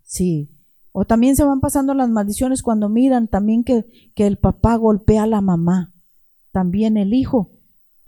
Sí. 0.02 0.50
O 0.92 1.04
también 1.04 1.36
se 1.36 1.44
van 1.44 1.60
pasando 1.60 1.94
las 1.94 2.10
maldiciones 2.10 2.62
cuando 2.62 2.88
miran 2.88 3.28
también 3.28 3.62
que, 3.62 3.84
que 4.14 4.26
el 4.26 4.38
papá 4.38 4.74
golpea 4.74 5.22
a 5.22 5.28
la 5.28 5.40
mamá. 5.40 5.94
También 6.50 6.96
el 6.96 7.14
hijo, 7.14 7.52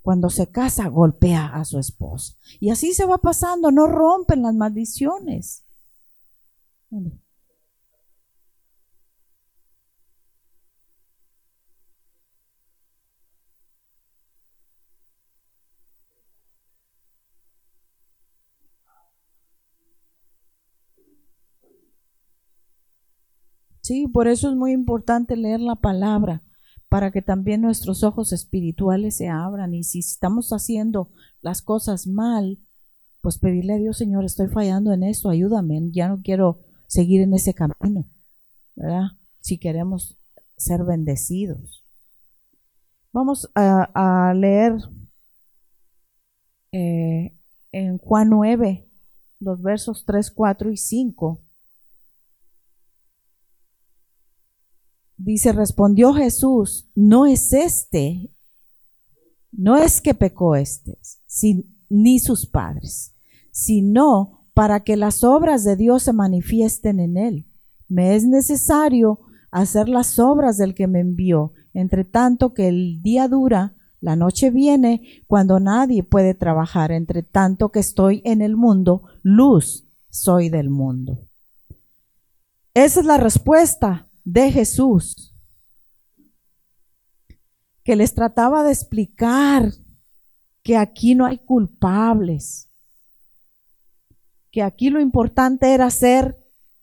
cuando 0.02 0.30
se 0.30 0.50
casa, 0.50 0.88
golpea 0.88 1.46
a 1.46 1.64
su 1.64 1.78
esposa. 1.78 2.34
Y 2.60 2.70
así 2.70 2.92
se 2.92 3.06
va 3.06 3.18
pasando, 3.18 3.70
no 3.70 3.86
rompen 3.86 4.42
las 4.42 4.54
maldiciones. 4.54 5.64
Sí, 23.80 24.06
por 24.06 24.28
eso 24.28 24.48
es 24.48 24.54
muy 24.56 24.72
importante 24.72 25.36
leer 25.36 25.60
la 25.60 25.74
palabra, 25.74 26.42
para 26.92 27.10
que 27.10 27.22
también 27.22 27.62
nuestros 27.62 28.04
ojos 28.04 28.34
espirituales 28.34 29.16
se 29.16 29.26
abran. 29.26 29.72
Y 29.72 29.82
si 29.82 30.00
estamos 30.00 30.50
haciendo 30.50 31.08
las 31.40 31.62
cosas 31.62 32.06
mal, 32.06 32.58
pues 33.22 33.38
pedirle 33.38 33.72
a 33.72 33.78
Dios, 33.78 33.96
Señor, 33.96 34.26
estoy 34.26 34.48
fallando 34.48 34.92
en 34.92 35.02
esto, 35.02 35.30
ayúdame, 35.30 35.80
ya 35.90 36.08
no 36.08 36.20
quiero 36.20 36.60
seguir 36.88 37.22
en 37.22 37.32
ese 37.32 37.54
camino, 37.54 38.04
¿verdad? 38.76 39.12
Si 39.40 39.56
queremos 39.56 40.18
ser 40.58 40.84
bendecidos. 40.84 41.82
Vamos 43.10 43.50
a, 43.54 44.34
leer 44.36 44.76
eh, 46.72 47.32
en 47.72 47.96
Juan 47.96 48.28
9, 48.28 48.86
los 49.40 49.62
versos 49.62 50.04
3, 50.04 50.30
4 50.30 50.70
y 50.70 50.76
5. 50.76 51.40
Dice, 55.24 55.52
respondió 55.52 56.12
Jesús, 56.14 56.90
no 56.96 57.26
es 57.26 57.52
este, 57.52 58.34
no 59.52 59.76
es 59.76 60.00
que 60.00 60.14
pecó 60.14 60.56
este, 60.56 60.98
ni 61.88 62.18
sus 62.18 62.44
padres, 62.44 63.14
sino 63.52 64.48
para 64.52 64.80
que 64.80 64.96
las 64.96 65.22
obras 65.22 65.62
de 65.62 65.76
Dios 65.76 66.02
se 66.02 66.12
manifiesten 66.12 66.98
en 66.98 67.16
él. 67.16 67.46
Me 67.88 68.16
es 68.16 68.24
necesario 68.24 69.20
hacer 69.52 69.88
las 69.88 70.18
obras 70.18 70.58
del 70.58 70.74
que 70.74 70.88
me 70.88 70.98
envió, 70.98 71.52
entre 71.72 72.04
tanto 72.04 72.52
que 72.52 72.66
el 72.66 73.00
día 73.00 73.28
dura, 73.28 73.76
la 74.00 74.16
noche 74.16 74.50
viene, 74.50 75.22
cuando 75.28 75.60
nadie 75.60 76.02
puede 76.02 76.34
trabajar, 76.34 76.90
entre 76.90 77.22
tanto 77.22 77.68
que 77.68 77.78
estoy 77.78 78.22
en 78.24 78.42
el 78.42 78.56
mundo, 78.56 79.04
luz 79.22 79.86
soy 80.10 80.48
del 80.48 80.68
mundo. 80.68 81.28
Esa 82.74 82.98
es 82.98 83.06
la 83.06 83.18
respuesta 83.18 84.08
de 84.24 84.52
Jesús, 84.52 85.34
que 87.84 87.96
les 87.96 88.14
trataba 88.14 88.62
de 88.62 88.72
explicar 88.72 89.72
que 90.62 90.76
aquí 90.76 91.14
no 91.14 91.26
hay 91.26 91.38
culpables, 91.38 92.68
que 94.50 94.62
aquí 94.62 94.90
lo 94.90 95.00
importante 95.00 95.72
era 95.72 95.86
hacer 95.86 96.36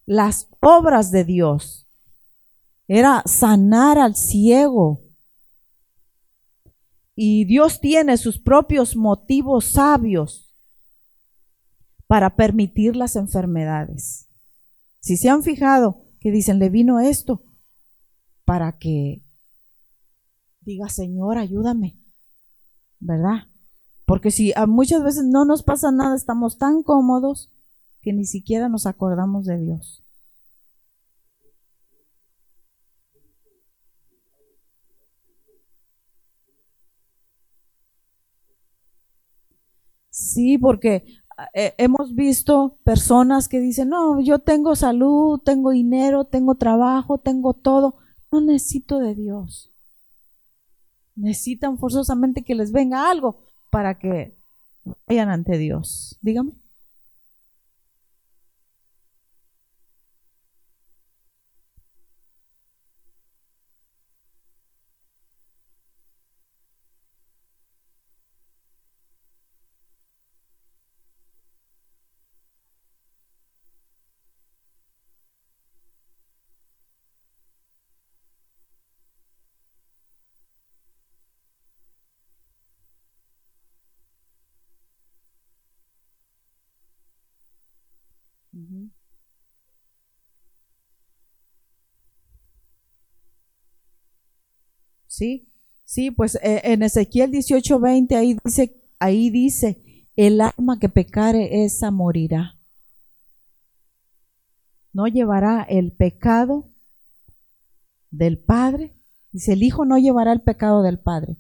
las 0.06 0.50
obras 0.60 1.12
de 1.12 1.24
Dios, 1.24 1.88
era 2.88 3.22
sanar 3.26 3.98
al 3.98 4.16
ciego. 4.16 5.02
Y 7.16 7.46
Dios 7.46 7.80
tiene 7.80 8.18
sus 8.18 8.40
propios 8.40 8.96
motivos 8.96 9.66
sabios 9.66 10.56
para 12.08 12.36
permitir 12.36 12.96
las 12.96 13.16
enfermedades. 13.16 14.28
Si 15.00 15.16
se 15.16 15.30
han 15.30 15.44
fijado, 15.44 16.09
que 16.20 16.32
dicen, 16.32 16.60
le 16.60 16.70
vino 16.70 17.00
esto 17.00 17.42
para 18.46 18.78
que 18.78 19.22
diga, 20.62 20.90
Señor, 20.90 21.38
ayúdame, 21.38 21.98
¿verdad? 23.00 23.48
Porque 24.06 24.32
si 24.32 24.54
muchas 24.68 25.04
veces 25.04 25.26
no 25.26 25.46
nos 25.46 25.64
pasa 25.64 25.92
nada, 25.92 26.16
estamos 26.16 26.58
tan 26.58 26.84
cómodos 26.84 27.52
que 28.02 28.14
ni 28.14 28.26
siquiera 28.26 28.70
nos 28.70 28.86
acordamos 28.86 29.46
de 29.46 29.58
Dios. 29.58 30.04
Sí, 40.10 40.58
porque 40.58 41.04
eh, 41.54 41.74
hemos 41.78 42.16
visto 42.16 42.78
personas 42.84 43.48
que 43.48 43.60
dicen, 43.60 43.90
no, 43.90 44.20
yo 44.22 44.40
tengo 44.40 44.76
salud, 44.76 45.40
tengo 45.40 45.72
dinero, 45.72 46.26
tengo 46.26 46.56
trabajo, 46.56 47.18
tengo 47.18 47.54
todo, 47.54 47.96
no 48.32 48.42
necesito 48.42 49.00
de 49.00 49.16
Dios. 49.16 49.72
Necesitan 51.16 51.78
forzosamente 51.78 52.44
que 52.44 52.56
les 52.56 52.72
venga 52.72 53.10
algo 53.10 53.46
para 53.70 54.00
que 54.00 54.36
vayan 55.08 55.30
ante 55.30 55.58
Dios. 55.58 56.18
Dígame. 56.22 56.54
Sí, 95.20 95.52
sí, 95.84 96.12
pues 96.12 96.36
eh, 96.36 96.62
en 96.64 96.82
Ezequiel 96.82 97.30
18:20 97.30 98.16
ahí 98.16 98.38
dice, 98.42 98.74
ahí 99.00 99.30
dice, 99.30 100.06
el 100.16 100.40
alma 100.40 100.80
que 100.80 100.88
pecare 100.88 101.66
esa 101.66 101.92
morirá. 101.92 102.58
No 104.94 105.08
llevará 105.08 105.64
el 105.64 105.92
pecado 105.92 106.70
del 108.12 108.38
Padre. 108.38 108.96
Dice, 109.34 109.52
el 109.52 109.64
Hijo 109.64 109.84
no 109.84 109.98
llevará 109.98 110.32
el 110.32 110.40
pecado 110.40 110.84
del 110.84 111.00
Padre, 111.00 111.36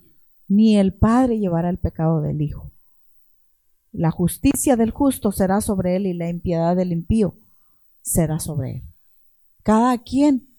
ni 0.49 0.75
el 0.75 0.93
Padre 0.93 1.39
llevará 1.39 1.69
el 1.69 1.77
pecado 1.77 2.19
del 2.21 2.41
Hijo. 2.41 2.73
La 3.93 4.11
justicia 4.11 4.75
del 4.75 4.91
justo 4.91 5.31
será 5.31 5.61
sobre 5.61 5.95
él 5.95 6.05
y 6.05 6.13
la 6.13 6.29
impiedad 6.29 6.75
del 6.75 6.91
impío 6.91 7.37
será 8.01 8.39
sobre 8.39 8.71
él. 8.71 8.83
Cada 9.63 9.97
quien 9.99 10.49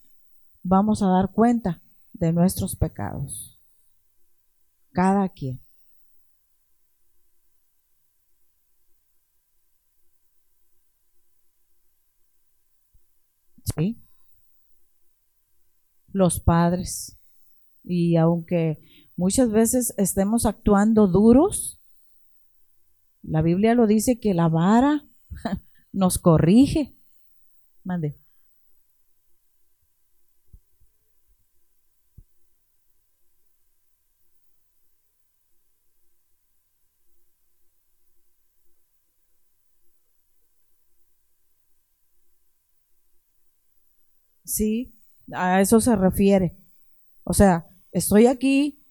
vamos 0.62 1.02
a 1.02 1.08
dar 1.08 1.32
cuenta 1.32 1.82
de 2.20 2.32
nuestros 2.32 2.76
pecados. 2.76 3.58
Cada 4.92 5.28
quien. 5.30 5.58
¿Sí? 13.74 13.96
Los 16.12 16.40
padres. 16.40 17.18
Y 17.82 18.16
aunque 18.16 18.78
muchas 19.16 19.50
veces 19.50 19.94
estemos 19.96 20.44
actuando 20.44 21.06
duros, 21.06 21.80
la 23.22 23.40
Biblia 23.40 23.74
lo 23.74 23.86
dice 23.86 24.20
que 24.20 24.34
la 24.34 24.48
vara 24.48 25.06
nos 25.92 26.18
corrige. 26.18 26.94
Mande. 27.82 28.20
Sí, 44.50 44.92
a 45.32 45.60
eso 45.60 45.80
se 45.80 45.94
refiere. 45.94 46.56
O 47.22 47.32
sea, 47.32 47.68
estoy 47.92 48.26
aquí, 48.26 48.82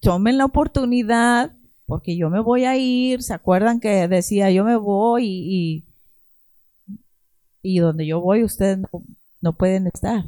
tomen 0.00 0.36
la 0.36 0.44
oportunidad, 0.44 1.56
porque 1.86 2.18
yo 2.18 2.28
me 2.28 2.40
voy 2.40 2.66
a 2.66 2.76
ir. 2.76 3.22
¿Se 3.22 3.32
acuerdan 3.32 3.80
que 3.80 4.08
decía 4.08 4.50
yo 4.50 4.62
me 4.62 4.76
voy 4.76 5.24
y, 5.26 5.86
y, 7.62 7.78
donde 7.78 8.06
yo 8.06 8.20
voy 8.20 8.44
ustedes 8.44 8.78
no, 9.40 9.56
pueden 9.56 9.86
estar? 9.86 10.26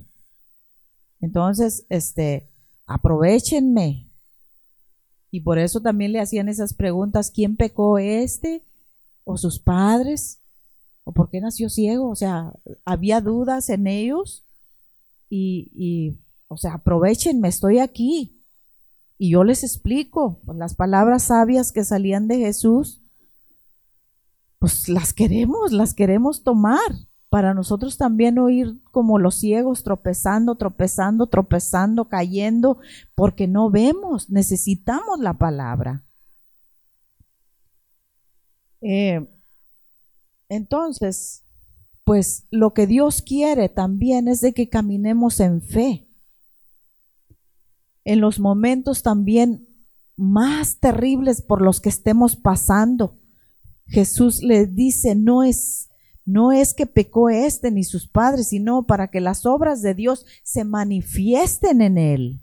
Entonces, 1.20 1.84
este, 1.90 2.48
aprovechenme. 2.86 4.10
Y 5.30 5.40
por 5.40 5.58
eso 5.58 5.82
también 5.82 6.12
le 6.12 6.20
hacían 6.20 6.48
esas 6.48 6.72
preguntas, 6.72 7.30
¿quién 7.30 7.56
pecó 7.56 7.98
este? 7.98 8.64
¿O 9.24 9.36
sus 9.36 9.58
padres? 9.58 10.40
¿O 11.04 11.12
por 11.12 11.28
qué 11.28 11.42
nació 11.42 11.68
ciego? 11.68 12.08
O 12.08 12.16
sea, 12.16 12.54
había 12.86 13.20
dudas 13.20 13.68
en 13.68 13.86
ellos 13.86 14.47
y, 15.28 16.18
o 16.48 16.56
sea, 16.56 16.74
aprovechenme, 16.74 17.48
estoy 17.48 17.78
aquí. 17.78 18.42
Y 19.18 19.30
yo 19.30 19.44
les 19.44 19.64
explico, 19.64 20.40
pues, 20.44 20.56
las 20.58 20.74
palabras 20.74 21.24
sabias 21.24 21.72
que 21.72 21.84
salían 21.84 22.28
de 22.28 22.38
Jesús, 22.38 23.02
pues 24.58 24.88
las 24.88 25.12
queremos, 25.12 25.72
las 25.72 25.94
queremos 25.94 26.42
tomar 26.42 26.78
para 27.28 27.52
nosotros 27.52 27.98
también 27.98 28.38
oír 28.38 28.80
como 28.90 29.18
los 29.18 29.34
ciegos 29.36 29.84
tropezando, 29.84 30.54
tropezando, 30.54 31.26
tropezando, 31.26 32.08
cayendo, 32.08 32.78
porque 33.14 33.46
no 33.46 33.70
vemos, 33.70 34.30
necesitamos 34.30 35.20
la 35.20 35.34
palabra. 35.34 36.02
Eh, 38.80 39.26
entonces, 40.48 41.44
pues 42.08 42.46
lo 42.50 42.72
que 42.72 42.86
Dios 42.86 43.20
quiere 43.20 43.68
también 43.68 44.28
es 44.28 44.40
de 44.40 44.54
que 44.54 44.70
caminemos 44.70 45.40
en 45.40 45.60
fe. 45.60 46.08
En 48.02 48.22
los 48.22 48.40
momentos 48.40 49.02
también 49.02 49.68
más 50.16 50.78
terribles 50.80 51.42
por 51.42 51.60
los 51.60 51.82
que 51.82 51.90
estemos 51.90 52.34
pasando, 52.34 53.18
Jesús 53.88 54.42
le 54.42 54.64
dice, 54.64 55.16
no 55.16 55.42
es 55.42 55.90
no 56.24 56.50
es 56.50 56.72
que 56.72 56.86
pecó 56.86 57.28
este 57.28 57.70
ni 57.70 57.84
sus 57.84 58.08
padres, 58.08 58.48
sino 58.48 58.86
para 58.86 59.08
que 59.08 59.20
las 59.20 59.44
obras 59.44 59.82
de 59.82 59.92
Dios 59.92 60.24
se 60.42 60.64
manifiesten 60.64 61.82
en 61.82 61.98
él. 61.98 62.40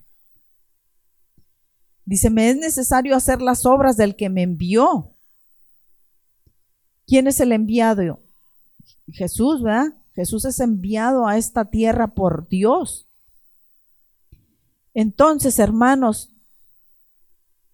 Dice, 2.05 2.29
me 2.29 2.51
es 2.51 2.57
necesario 2.57 3.15
hacer 3.15 3.41
las 3.41 3.65
obras 3.65 3.97
del 3.97 4.15
que 4.15 4.29
me 4.29 4.43
envió. 4.43 5.15
¿Quién 7.07 7.25
es 7.25 7.39
el 7.39 7.51
enviado? 7.51 8.24
Jesús, 9.07 9.61
¿verdad? 9.61 9.93
Jesús 10.13 10.45
es 10.45 10.59
enviado 10.59 11.27
a 11.27 11.37
esta 11.37 11.65
tierra 11.65 12.07
por 12.07 12.47
Dios. 12.47 13.07
Entonces, 14.93 15.59
hermanos, 15.59 16.31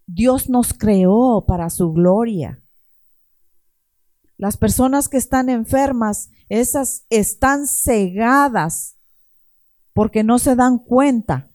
Dios 0.06 0.48
nos 0.48 0.74
creó 0.74 1.44
para 1.46 1.70
su 1.70 1.92
gloria. 1.92 2.60
Las 4.36 4.56
personas 4.56 5.08
que 5.08 5.18
están 5.18 5.48
enfermas, 5.48 6.30
esas 6.48 7.06
están 7.10 7.68
cegadas 7.68 8.96
porque 9.92 10.24
no 10.24 10.38
se 10.38 10.56
dan 10.56 10.78
cuenta 10.78 11.50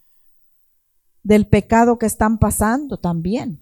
del 1.24 1.48
pecado 1.48 1.98
que 1.98 2.06
están 2.06 2.38
pasando 2.38 2.98
también. 2.98 3.62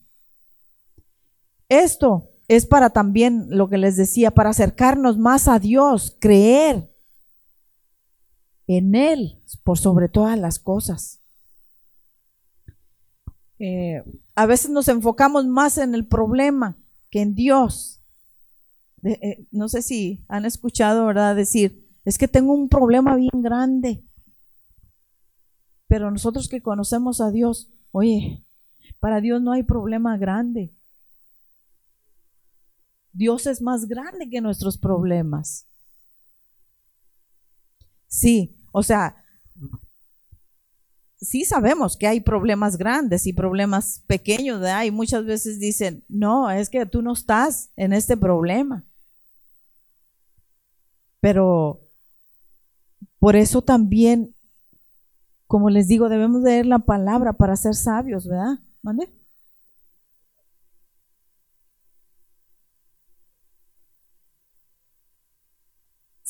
Esto 1.67 2.29
es 2.47 2.65
para 2.65 2.91
también 2.91 3.47
lo 3.49 3.69
que 3.69 3.77
les 3.77 3.97
decía, 3.97 4.31
para 4.31 4.51
acercarnos 4.51 5.17
más 5.17 5.47
a 5.47 5.59
Dios, 5.59 6.15
creer 6.19 6.89
en 8.67 8.95
Él 8.95 9.39
por 9.63 9.77
sobre 9.77 10.09
todas 10.09 10.37
las 10.37 10.59
cosas. 10.59 11.19
Eh, 13.57 14.03
a 14.35 14.45
veces 14.45 14.69
nos 14.69 14.87
enfocamos 14.87 15.45
más 15.45 15.77
en 15.77 15.95
el 15.95 16.05
problema 16.05 16.75
que 17.09 17.21
en 17.21 17.35
Dios. 17.35 18.01
Eh, 19.03 19.45
no 19.51 19.69
sé 19.69 19.81
si 19.81 20.23
han 20.27 20.45
escuchado, 20.45 21.05
¿verdad? 21.05 21.35
Decir, 21.35 21.85
es 22.03 22.17
que 22.17 22.27
tengo 22.27 22.53
un 22.53 22.69
problema 22.69 23.15
bien 23.15 23.41
grande. 23.41 24.03
Pero 25.87 26.11
nosotros 26.11 26.49
que 26.49 26.61
conocemos 26.61 27.21
a 27.21 27.31
Dios, 27.31 27.69
oye, 27.91 28.43
para 28.99 29.21
Dios 29.21 29.41
no 29.41 29.51
hay 29.51 29.63
problema 29.63 30.17
grande. 30.17 30.71
Dios 33.15 33.47
es 33.47 33.61
más 33.61 33.87
grande 33.87 34.29
que 34.29 34.41
nuestros 34.41 34.77
problemas. 34.77 35.65
Sí, 38.07 38.57
o 38.73 38.83
sea, 38.83 39.23
sí 41.21 41.45
sabemos 41.45 41.95
que 41.95 42.07
hay 42.07 42.19
problemas 42.19 42.77
grandes 42.77 43.25
y 43.25 43.31
problemas 43.31 44.03
pequeños, 44.05 44.59
¿verdad? 44.59 44.83
Y 44.83 44.91
muchas 44.91 45.25
veces 45.25 45.59
dicen, 45.59 46.03
no, 46.09 46.51
es 46.51 46.69
que 46.69 46.85
tú 46.85 47.01
no 47.01 47.13
estás 47.13 47.71
en 47.77 47.93
este 47.93 48.17
problema. 48.17 48.83
Pero 51.21 51.79
por 53.17 53.37
eso 53.37 53.61
también, 53.61 54.35
como 55.47 55.69
les 55.69 55.87
digo, 55.87 56.09
debemos 56.09 56.41
leer 56.41 56.65
la 56.65 56.79
palabra 56.79 57.31
para 57.31 57.55
ser 57.55 57.75
sabios, 57.75 58.27
¿verdad? 58.27 58.59
¿Mande? 58.81 59.09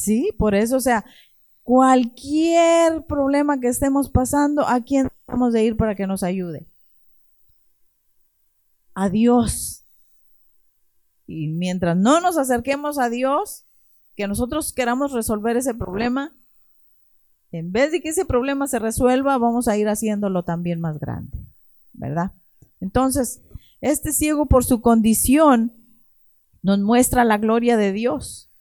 Sí, 0.05 0.29
por 0.37 0.53
eso, 0.53 0.77
o 0.77 0.81
sea, 0.81 1.03
cualquier 1.63 3.07
problema 3.07 3.59
que 3.59 3.69
estemos 3.69 4.11
pasando, 4.11 4.67
¿a 4.67 4.81
quién 4.81 5.09
vamos 5.25 5.51
de 5.51 5.63
ir 5.63 5.77
para 5.77 5.95
que 5.95 6.05
nos 6.05 6.21
ayude? 6.21 6.67
A 8.93 9.09
Dios. 9.09 9.83
Y 11.25 11.47
mientras 11.47 11.97
no 11.97 12.21
nos 12.21 12.37
acerquemos 12.37 12.99
a 12.99 13.09
Dios, 13.09 13.65
que 14.15 14.27
nosotros 14.27 14.73
queramos 14.73 15.11
resolver 15.11 15.57
ese 15.57 15.73
problema, 15.73 16.37
en 17.51 17.71
vez 17.71 17.91
de 17.91 17.99
que 17.99 18.09
ese 18.09 18.25
problema 18.25 18.67
se 18.67 18.77
resuelva, 18.77 19.39
vamos 19.39 19.67
a 19.67 19.75
ir 19.75 19.87
haciéndolo 19.89 20.43
también 20.43 20.79
más 20.79 20.99
grande, 20.99 21.35
¿verdad? 21.93 22.31
Entonces, 22.79 23.41
este 23.81 24.13
ciego 24.13 24.45
por 24.45 24.65
su 24.65 24.81
condición 24.81 25.73
nos 26.61 26.77
muestra 26.77 27.23
la 27.23 27.39
gloria 27.39 27.75
de 27.75 27.91
Dios 27.91 28.51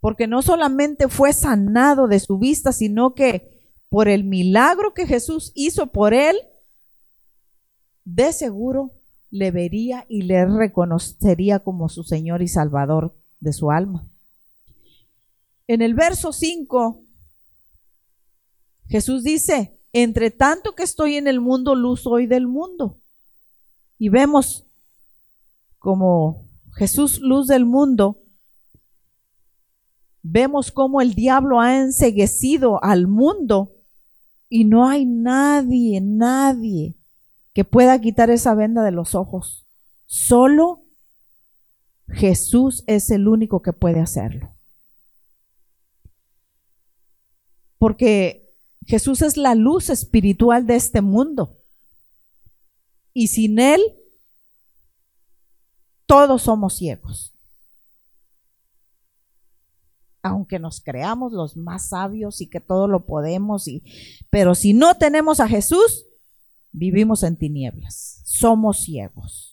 porque 0.00 0.26
no 0.26 0.42
solamente 0.42 1.08
fue 1.08 1.32
sanado 1.32 2.08
de 2.08 2.20
su 2.20 2.38
vista, 2.38 2.72
sino 2.72 3.14
que 3.14 3.60
por 3.88 4.08
el 4.08 4.24
milagro 4.24 4.94
que 4.94 5.06
Jesús 5.06 5.52
hizo 5.54 5.88
por 5.88 6.14
él, 6.14 6.36
de 8.04 8.32
seguro 8.32 8.92
le 9.30 9.50
vería 9.50 10.06
y 10.08 10.22
le 10.22 10.44
reconocería 10.46 11.60
como 11.60 11.88
su 11.88 12.02
Señor 12.02 12.42
y 12.42 12.48
Salvador 12.48 13.14
de 13.40 13.52
su 13.52 13.70
alma. 13.70 14.06
En 15.66 15.82
el 15.82 15.94
verso 15.94 16.32
5, 16.32 17.04
Jesús 18.88 19.22
dice, 19.22 19.78
entre 19.92 20.30
tanto 20.30 20.74
que 20.74 20.82
estoy 20.82 21.16
en 21.16 21.28
el 21.28 21.40
mundo, 21.40 21.74
luz 21.74 22.02
soy 22.02 22.26
del 22.26 22.46
mundo. 22.46 22.96
Y 23.98 24.08
vemos 24.08 24.66
como 25.78 26.48
Jesús, 26.74 27.20
luz 27.20 27.46
del 27.46 27.66
mundo, 27.66 28.18
vemos 30.22 30.70
cómo 30.70 31.00
el 31.00 31.14
diablo 31.14 31.60
ha 31.60 31.78
enseguecido 31.78 32.82
al 32.82 33.06
mundo 33.06 33.76
y 34.48 34.64
no 34.64 34.88
hay 34.88 35.04
nadie, 35.06 36.00
nadie 36.00 36.96
que 37.52 37.64
pueda 37.64 38.00
quitar 38.00 38.30
esa 38.30 38.54
venda 38.54 38.82
de 38.82 38.90
los 38.90 39.14
ojos. 39.14 39.66
Solo 40.06 40.84
Jesús 42.08 42.84
es 42.86 43.10
el 43.10 43.28
único 43.28 43.62
que 43.62 43.72
puede 43.72 44.00
hacerlo. 44.00 44.54
Porque 47.78 48.52
Jesús 48.86 49.22
es 49.22 49.36
la 49.36 49.54
luz 49.54 49.88
espiritual 49.88 50.66
de 50.66 50.76
este 50.76 51.00
mundo. 51.00 51.56
Y 53.12 53.28
sin 53.28 53.58
Él, 53.58 53.80
todos 56.06 56.42
somos 56.42 56.76
ciegos 56.76 57.29
aunque 60.22 60.58
nos 60.58 60.80
creamos 60.80 61.32
los 61.32 61.56
más 61.56 61.88
sabios 61.88 62.40
y 62.40 62.48
que 62.48 62.60
todo 62.60 62.88
lo 62.88 63.06
podemos, 63.06 63.68
y, 63.68 63.82
pero 64.30 64.54
si 64.54 64.74
no 64.74 64.96
tenemos 64.96 65.40
a 65.40 65.48
Jesús, 65.48 66.06
vivimos 66.72 67.22
en 67.22 67.36
tinieblas, 67.36 68.22
somos 68.24 68.82
ciegos. 68.82 69.50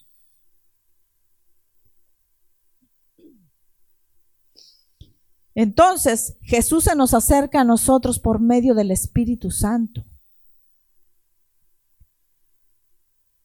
Entonces, 5.55 6.37
Jesús 6.41 6.83
se 6.83 6.95
nos 6.95 7.15
acerca 7.15 7.61
a 7.61 7.63
nosotros 7.63 8.19
por 8.19 8.39
medio 8.39 8.75
del 8.75 8.91
Espíritu 8.91 9.49
Santo. 9.49 10.05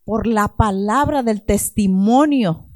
Por 0.05 0.27
la 0.27 0.49
palabra 0.49 1.23
del 1.23 1.43
testimonio 1.43 2.69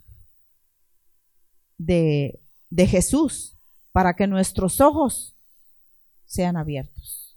de, 1.76 2.42
de 2.70 2.86
Jesús, 2.86 3.55
para 3.96 4.12
que 4.12 4.26
nuestros 4.26 4.82
ojos 4.82 5.34
sean 6.26 6.58
abiertos. 6.58 7.34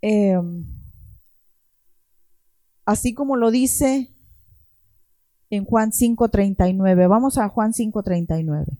Em, 0.00 0.66
así 2.84 3.14
como 3.14 3.36
lo 3.36 3.52
dice 3.52 4.12
en 5.48 5.64
Juan 5.64 5.92
5:39. 5.92 7.06
Vamos 7.06 7.38
a 7.38 7.48
Juan 7.48 7.72
5:39. 7.72 8.78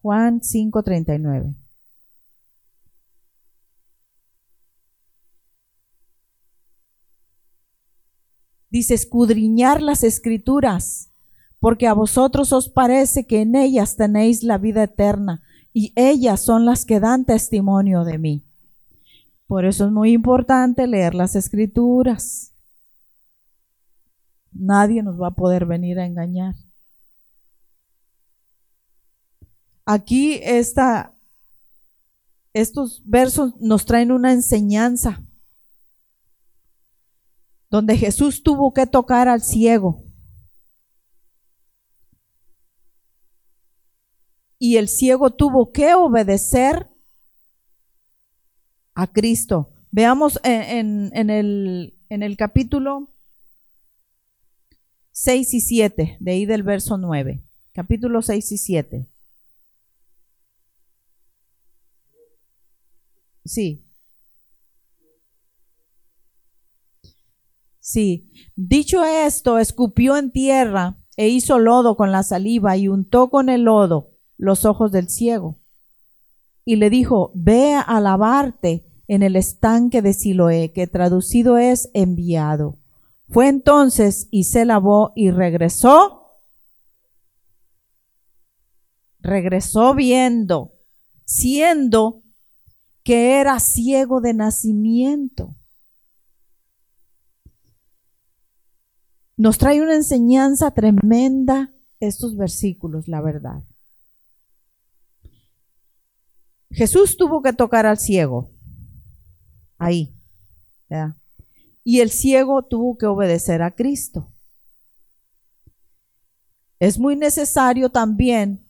Juan 0.00 0.40
5:39. 0.40 1.54
Dice, 8.74 8.94
escudriñar 8.94 9.80
las 9.82 10.02
escrituras, 10.02 11.12
porque 11.60 11.86
a 11.86 11.92
vosotros 11.92 12.52
os 12.52 12.68
parece 12.68 13.24
que 13.24 13.40
en 13.40 13.54
ellas 13.54 13.94
tenéis 13.94 14.42
la 14.42 14.58
vida 14.58 14.82
eterna, 14.82 15.44
y 15.72 15.92
ellas 15.94 16.40
son 16.40 16.66
las 16.66 16.84
que 16.84 16.98
dan 16.98 17.24
testimonio 17.24 18.02
de 18.02 18.18
mí. 18.18 18.42
Por 19.46 19.64
eso 19.64 19.86
es 19.86 19.92
muy 19.92 20.10
importante 20.10 20.88
leer 20.88 21.14
las 21.14 21.36
escrituras. 21.36 22.52
Nadie 24.50 25.04
nos 25.04 25.22
va 25.22 25.28
a 25.28 25.36
poder 25.36 25.66
venir 25.66 26.00
a 26.00 26.06
engañar. 26.06 26.56
Aquí 29.84 30.40
esta, 30.42 31.14
estos 32.52 33.04
versos 33.04 33.54
nos 33.60 33.84
traen 33.84 34.10
una 34.10 34.32
enseñanza 34.32 35.22
donde 37.74 37.96
Jesús 37.96 38.44
tuvo 38.44 38.72
que 38.72 38.86
tocar 38.86 39.26
al 39.26 39.42
ciego. 39.42 40.04
Y 44.60 44.76
el 44.76 44.86
ciego 44.86 45.30
tuvo 45.30 45.72
que 45.72 45.92
obedecer 45.92 46.88
a 48.94 49.08
Cristo. 49.08 49.72
Veamos 49.90 50.38
en, 50.44 51.10
el, 51.30 51.98
en 52.10 52.22
el 52.22 52.36
capítulo 52.36 53.12
6 55.10 55.54
y 55.54 55.60
7, 55.60 56.18
de 56.20 56.30
ahí 56.30 56.46
del 56.46 56.62
verso 56.62 56.96
9. 56.96 57.42
Capítulo 57.72 58.22
6 58.22 58.52
y 58.52 58.58
7. 58.58 59.08
Sí. 63.44 63.83
Sí. 67.84 68.32
Dicho 68.56 69.04
esto, 69.04 69.58
escupió 69.58 70.16
en 70.16 70.30
tierra 70.30 70.96
e 71.18 71.28
hizo 71.28 71.58
lodo 71.58 71.98
con 71.98 72.12
la 72.12 72.22
saliva 72.22 72.78
y 72.78 72.88
untó 72.88 73.28
con 73.28 73.50
el 73.50 73.64
lodo 73.64 74.12
los 74.38 74.64
ojos 74.64 74.90
del 74.90 75.10
ciego. 75.10 75.60
Y 76.64 76.76
le 76.76 76.88
dijo, 76.88 77.30
ve 77.34 77.74
a 77.74 78.00
lavarte 78.00 78.86
en 79.06 79.22
el 79.22 79.36
estanque 79.36 80.00
de 80.00 80.14
Siloé, 80.14 80.72
que 80.72 80.86
traducido 80.86 81.58
es 81.58 81.90
enviado. 81.92 82.78
Fue 83.28 83.48
entonces 83.48 84.28
y 84.30 84.44
se 84.44 84.64
lavó 84.64 85.12
y 85.14 85.30
regresó. 85.30 86.22
Regresó 89.20 89.94
viendo, 89.94 90.72
siendo 91.26 92.22
que 93.02 93.40
era 93.40 93.60
ciego 93.60 94.22
de 94.22 94.32
nacimiento. 94.32 95.54
Nos 99.36 99.58
trae 99.58 99.82
una 99.82 99.94
enseñanza 99.94 100.70
tremenda 100.70 101.72
estos 102.00 102.36
versículos, 102.36 103.08
la 103.08 103.20
verdad. 103.20 103.62
Jesús 106.70 107.16
tuvo 107.16 107.42
que 107.42 107.52
tocar 107.52 107.86
al 107.86 107.98
ciego. 107.98 108.50
Ahí. 109.78 110.14
y 111.82 112.00
el 112.00 112.10
ciego 112.10 112.62
tuvo 112.62 112.96
que 112.96 113.06
obedecer 113.06 113.60
a 113.60 113.74
Cristo. 113.74 114.32
Es 116.78 116.98
muy 116.98 117.16
necesario 117.16 117.90
también 117.90 118.66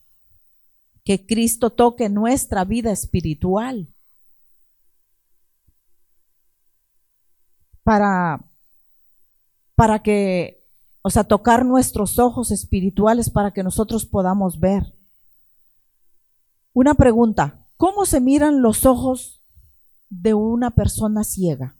que 1.05 1.27
Cristo 1.27 1.71
toque 1.71 2.09
nuestra 2.09 2.65
vida 2.65 2.91
espiritual 2.91 3.95
para, 7.83 8.43
para 9.75 10.03
que, 10.03 10.65
o 11.03 11.11
sea, 11.11 11.25
tocar 11.25 11.65
nuestros 11.65 12.19
ojos 12.19 12.51
espirituales 12.51 13.31
para 13.31 13.53
que 13.53 13.63
nosotros 13.63 14.07
podamos 14.07 14.59
ver. 14.59 14.95
Una 16.73 16.95
pregunta, 16.95 17.67
¿cómo 17.77 18.05
se 18.05 18.21
miran 18.21 18.63
los 18.63 18.87
ojos 18.87 19.43
de 20.09 20.35
una 20.35 20.71
persona 20.71 21.25
ciega? 21.25 21.77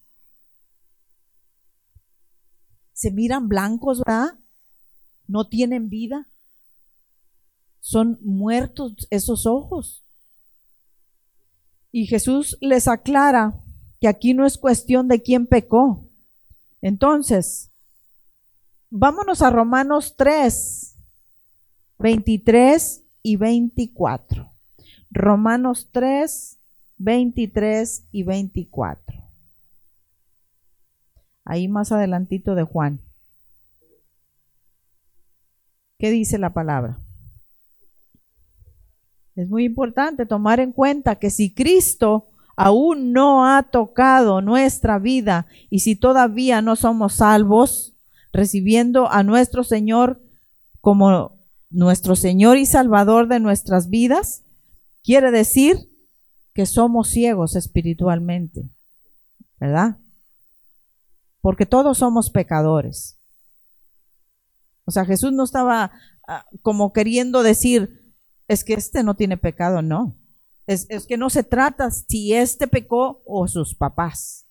se 2.95 3.11
miran 3.11 3.49
blancos, 3.49 3.99
¿verdad? 3.99 4.39
No 5.27 5.47
tienen 5.49 5.91
vida. 5.91 6.27
Son 7.81 8.19
muertos 8.23 8.95
esos 9.11 9.47
ojos. 9.47 10.07
Y 11.93 12.07
Jesús 12.07 12.57
les 12.61 12.89
aclara 12.89 13.63
que 14.01 14.09
aquí 14.09 14.33
no 14.33 14.47
es 14.47 14.57
cuestión 14.57 15.07
de 15.09 15.23
quién 15.23 15.47
pecó. 15.47 16.09
Entonces, 16.81 17.73
vámonos 18.97 19.43
a 19.43 19.51
Romanos 19.51 20.15
3, 20.17 20.97
23 21.99 23.03
y 23.23 23.37
24. 23.37 24.49
Romanos 25.11 25.89
3, 25.93 26.59
23 26.99 28.09
y 28.13 28.23
24 28.23 29.25
ahí 31.45 31.69
más 31.69 31.93
adelantito 31.93 32.55
de 32.55 32.63
Juan. 32.63 33.01
¿Qué 35.99 36.11
dice 36.11 36.39
la 36.39 36.53
palabra? 36.53 36.99
Es 39.37 39.49
muy 39.49 39.65
importante 39.65 40.27
tomar 40.27 40.61
en 40.61 40.73
cuenta 40.73 41.17
que 41.17 41.31
si 41.31 41.53
Cristo 41.53 42.29
aún 42.57 43.13
no 43.13 43.47
ha 43.47 43.65
tocado 43.65 44.41
nuestra 44.41 44.99
vida 44.99 45.47
y 45.71 45.81
si 45.81 45.97
todavía 45.97 46.63
no 46.63 46.77
somos 46.77 47.15
salvos, 47.15 47.94
recibiendo 48.35 49.11
a 49.11 49.23
nuestro 49.23 49.65
Señor 49.65 50.21
como 50.83 51.39
nuestro 51.71 52.17
Señor 52.17 52.59
y 52.59 52.67
Salvador 52.67 53.29
de 53.29 53.41
nuestras 53.41 53.89
vidas, 53.89 54.45
quiere 55.03 55.31
decir 55.31 55.79
que 56.53 56.67
somos 56.67 57.09
ciegos 57.09 57.57
espiritualmente, 57.57 58.69
¿verdad? 59.59 59.97
porque 61.45 61.67
todos 61.67 61.99
somos 61.99 62.31
pecadores. 62.31 63.21
O 64.87 64.91
sea, 64.91 65.05
Jesús 65.05 65.31
no 65.31 65.45
estaba 65.45 65.93
ah, 66.27 66.47
como 66.63 66.95
queriendo 66.95 67.43
decir, 67.43 68.15
es 68.49 68.65
que 68.65 68.73
este 68.73 69.03
no 69.03 69.15
tiene 69.15 69.37
pecado, 69.37 69.83
no. 69.83 70.17
Es, 70.67 70.87
es, 70.89 71.05
que 71.05 71.19
no 71.19 71.29
se 71.29 71.43
trata 71.45 71.91
si 71.91 72.33
este 72.33 72.67
pecó 72.67 73.23
o 73.27 73.47
sus 73.47 73.75
papás, 73.75 74.47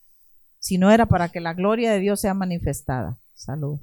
sino 0.59 0.91
era 0.91 1.07
para 1.07 1.29
que 1.29 1.39
la 1.39 1.55
gloria 1.55 1.91
de 1.91 1.97
Dios 1.97 2.21
sea 2.21 2.35
manifestada. 2.35 3.17
Salud. 3.33 3.79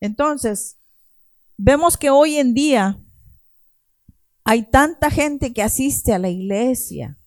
Entonces, 0.00 0.78
vemos 1.56 1.96
que 1.96 2.10
hoy 2.10 2.36
en 2.36 2.54
día 2.54 2.98
hay 4.44 4.62
tanta 4.62 5.10
gente 5.10 5.52
que 5.52 5.62
asiste 5.62 6.14
a 6.14 6.18
la 6.18 6.30
iglesia, 6.30 7.18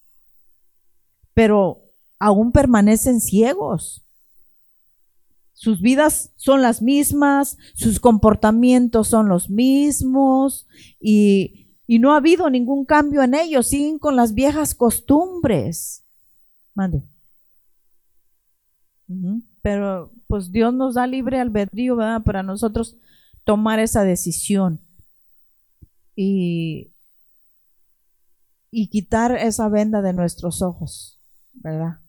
pero 1.33 1.83
aún 2.17 2.51
permanecen 2.51 3.21
ciegos. 3.21 4.03
Sus 5.53 5.81
vidas 5.81 6.31
son 6.37 6.63
las 6.63 6.81
mismas, 6.81 7.57
sus 7.75 7.99
comportamientos 7.99 9.07
son 9.07 9.29
los 9.29 9.49
mismos 9.51 10.67
y, 10.99 11.57
no 11.99 12.13
ha 12.13 12.17
habido 12.17 12.49
ningún 12.49 12.85
cambio 12.85 13.21
en 13.21 13.35
ellos, 13.35 13.67
siguen 13.67 13.99
con 13.99 14.15
las 14.15 14.33
viejas 14.33 14.73
costumbres. 14.73 16.03
Mande. 16.73 17.03
Pero 19.61 20.11
pues 20.27 20.51
Dios 20.51 20.73
nos 20.73 20.95
da 20.95 21.07
libre 21.07 21.39
albedrío, 21.39 21.95
¿verdad? 21.95 22.23
Para 22.23 22.43
nosotros 22.43 22.97
tomar 23.43 23.79
esa 23.79 24.03
decisión 24.03 24.79
y, 26.15 26.91
y 28.71 28.87
quitar 28.87 29.35
esa 29.35 29.69
venda 29.69 30.01
de 30.01 30.13
nuestros 30.13 30.61
ojos, 30.61 31.19
¿verdad? 31.53 31.99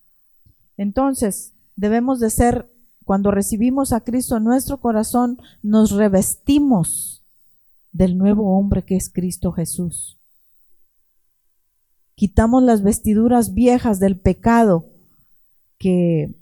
Entonces, 0.76 1.52
debemos 1.76 2.20
de 2.20 2.30
ser 2.30 2.70
cuando 3.04 3.30
recibimos 3.30 3.92
a 3.92 4.00
Cristo 4.00 4.36
en 4.36 4.44
nuestro 4.44 4.80
corazón, 4.80 5.38
nos 5.62 5.90
revestimos 5.90 7.24
del 7.90 8.16
nuevo 8.16 8.56
hombre 8.56 8.84
que 8.84 8.96
es 8.96 9.10
Cristo 9.12 9.52
Jesús. 9.52 10.18
Quitamos 12.14 12.62
las 12.62 12.82
vestiduras 12.82 13.54
viejas 13.54 13.98
del 13.98 14.18
pecado 14.18 14.88
que 15.78 16.34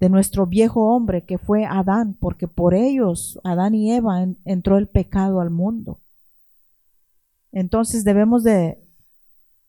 de 0.00 0.08
nuestro 0.08 0.46
viejo 0.46 0.94
hombre 0.94 1.24
que 1.24 1.38
fue 1.38 1.64
Adán, 1.64 2.16
porque 2.20 2.48
por 2.48 2.74
ellos, 2.74 3.40
Adán 3.44 3.74
y 3.74 3.92
Eva, 3.92 4.26
entró 4.44 4.78
el 4.78 4.88
pecado 4.88 5.40
al 5.40 5.50
mundo. 5.50 6.00
Entonces 7.52 8.04
debemos 8.04 8.44
de 8.44 8.78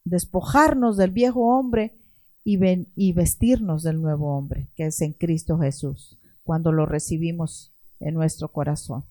despojarnos 0.03 0.97
del 0.97 1.11
viejo 1.11 1.57
hombre 1.57 1.97
y, 2.43 2.59
y 2.95 3.13
vestirnos 3.13 3.83
del 3.83 4.01
nuevo 4.01 4.37
hombre, 4.37 4.69
que 4.75 4.87
es 4.87 5.01
en 5.01 5.13
Cristo 5.13 5.57
Jesús, 5.59 6.19
cuando 6.43 6.71
lo 6.71 6.85
recibimos 6.85 7.73
en 7.99 8.13
nuestro 8.13 8.51
corazón. 8.51 9.05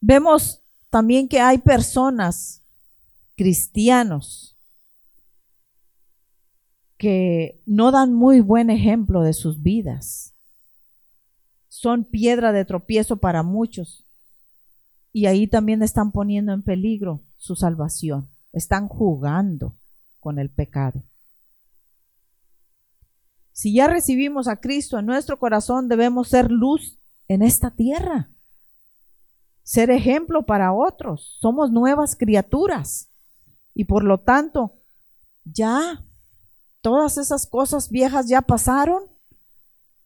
Vemos 0.00 0.62
también 0.90 1.28
que 1.28 1.40
hay 1.40 1.58
personas, 1.58 2.62
cristianos, 3.36 4.53
que 7.04 7.60
no 7.66 7.90
dan 7.90 8.14
muy 8.14 8.40
buen 8.40 8.70
ejemplo 8.70 9.20
de 9.20 9.34
sus 9.34 9.62
vidas. 9.62 10.34
Son 11.68 12.02
piedra 12.02 12.50
de 12.50 12.64
tropiezo 12.64 13.18
para 13.18 13.42
muchos. 13.42 14.06
Y 15.12 15.26
ahí 15.26 15.46
también 15.46 15.82
están 15.82 16.12
poniendo 16.12 16.54
en 16.54 16.62
peligro 16.62 17.20
su 17.36 17.56
salvación. 17.56 18.30
Están 18.54 18.88
jugando 18.88 19.76
con 20.18 20.38
el 20.38 20.48
pecado. 20.48 21.02
Si 23.52 23.74
ya 23.74 23.86
recibimos 23.86 24.48
a 24.48 24.56
Cristo 24.62 24.98
en 24.98 25.04
nuestro 25.04 25.38
corazón, 25.38 25.90
debemos 25.90 26.28
ser 26.28 26.50
luz 26.50 26.98
en 27.28 27.42
esta 27.42 27.70
tierra. 27.70 28.30
Ser 29.62 29.90
ejemplo 29.90 30.46
para 30.46 30.72
otros. 30.72 31.36
Somos 31.42 31.70
nuevas 31.70 32.16
criaturas. 32.16 33.10
Y 33.74 33.84
por 33.84 34.04
lo 34.04 34.20
tanto, 34.20 34.78
ya 35.44 36.02
todas 36.84 37.16
esas 37.16 37.46
cosas 37.46 37.88
viejas 37.88 38.28
ya 38.28 38.42
pasaron, 38.42 39.04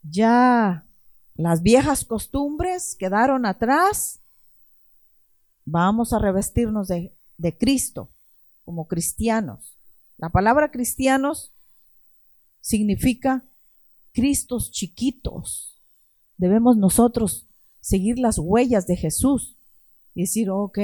ya 0.01 0.87
las 1.35 1.61
viejas 1.61 2.05
costumbres 2.05 2.95
quedaron 2.97 3.47
atrás. 3.47 4.21
Vamos 5.64 6.12
a 6.12 6.21
revestirnos 6.21 6.87
de, 6.87 7.12
Cristo 7.59 8.12
como 8.64 8.87
cristianos. 8.87 9.77
La 10.19 10.29
palabra 10.29 10.71
cristianos 10.71 11.53
significa 12.61 13.45
Cristos 14.12 14.71
chiquitos. 14.71 15.83
Debemos 16.37 16.77
nosotros 16.77 17.49
seguir 17.81 18.21
las 18.21 18.38
huellas 18.38 18.87
de 18.87 18.97
Jesús 18.97 19.59
y 20.14 20.21
decir, 20.21 20.49
ok, 20.51 20.79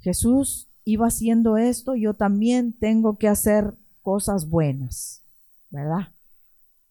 Jesús 0.00 0.68
iba 0.84 1.06
haciendo 1.06 1.56
esto, 1.56 1.94
yo 1.94 2.12
también 2.12 2.78
tengo 2.78 3.16
que 3.16 3.28
hacer 3.28 3.78
cosas 4.02 4.48
buenas, 4.48 5.22
¿verdad? 5.70 6.12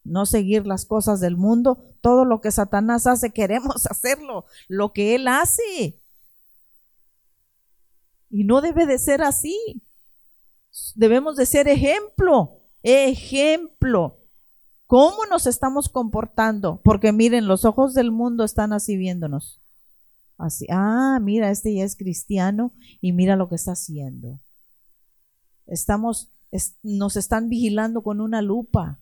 No 0.04 0.26
seguir 0.26 0.66
las 0.66 0.86
cosas 0.86 1.20
del 1.20 1.38
mundo. 1.38 1.84
Todo 2.02 2.26
lo 2.26 2.42
que 2.42 2.52
Satanás 2.52 3.06
hace, 3.06 3.30
queremos 3.34 3.86
hacerlo, 3.86 4.46
lo 4.68 4.94
que 4.94 5.16
él 5.16 5.28
hace. 5.28 6.02
Y 8.30 8.46
no 8.46 8.62
debe 8.62 8.86
de 8.86 8.98
ser 8.98 9.22
así. 9.22 9.84
Debemos 10.96 11.36
de 11.36 11.46
ser 11.46 11.68
ejemplo, 11.68 12.62
ejemplo. 12.82 14.18
¿Cómo 14.88 15.26
nos 15.26 15.48
estamos 15.48 15.90
comportando? 15.90 16.82
Porque 16.84 17.12
miren, 17.12 17.48
los 17.48 17.66
ojos 17.66 17.94
del 17.94 18.12
mundo 18.12 18.44
están 18.44 18.74
así 18.74 18.98
viéndonos. 18.98 19.62
Así, 20.38 20.66
ah, 20.70 21.20
mira, 21.22 21.52
este 21.52 21.74
ya 21.74 21.84
es 21.84 21.96
cristiano 21.96 22.74
y 23.00 23.12
mira 23.12 23.36
lo 23.36 23.48
que 23.48 23.56
está 23.56 23.74
haciendo. 23.74 24.40
Estamos 25.68 26.32
nos 26.84 27.16
están 27.16 27.50
vigilando 27.50 28.02
con 28.04 28.22
una 28.22 28.42
lupa. 28.42 29.00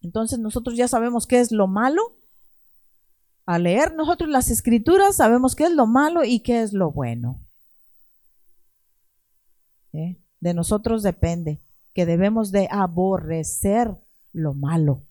Entonces 0.00 0.38
nosotros 0.38 0.76
ya 0.76 0.88
sabemos 0.88 1.26
qué 1.26 1.40
es 1.40 1.52
lo 1.52 1.66
malo. 1.68 2.02
Al 3.46 3.64
leer 3.64 3.94
nosotros 3.94 4.28
las 4.28 4.50
escrituras 4.50 5.16
sabemos 5.16 5.54
qué 5.54 5.64
es 5.64 5.72
lo 5.72 5.86
malo 5.86 6.24
y 6.24 6.40
qué 6.40 6.62
es 6.62 6.72
lo 6.72 6.90
bueno. 6.90 7.40
¿Eh? 9.92 10.22
De 10.40 10.54
nosotros 10.54 11.02
depende 11.02 11.60
que 11.94 12.06
debemos 12.06 12.50
de 12.50 12.68
aborrecer 12.70 13.94
lo 14.32 14.54
malo. 14.54 15.02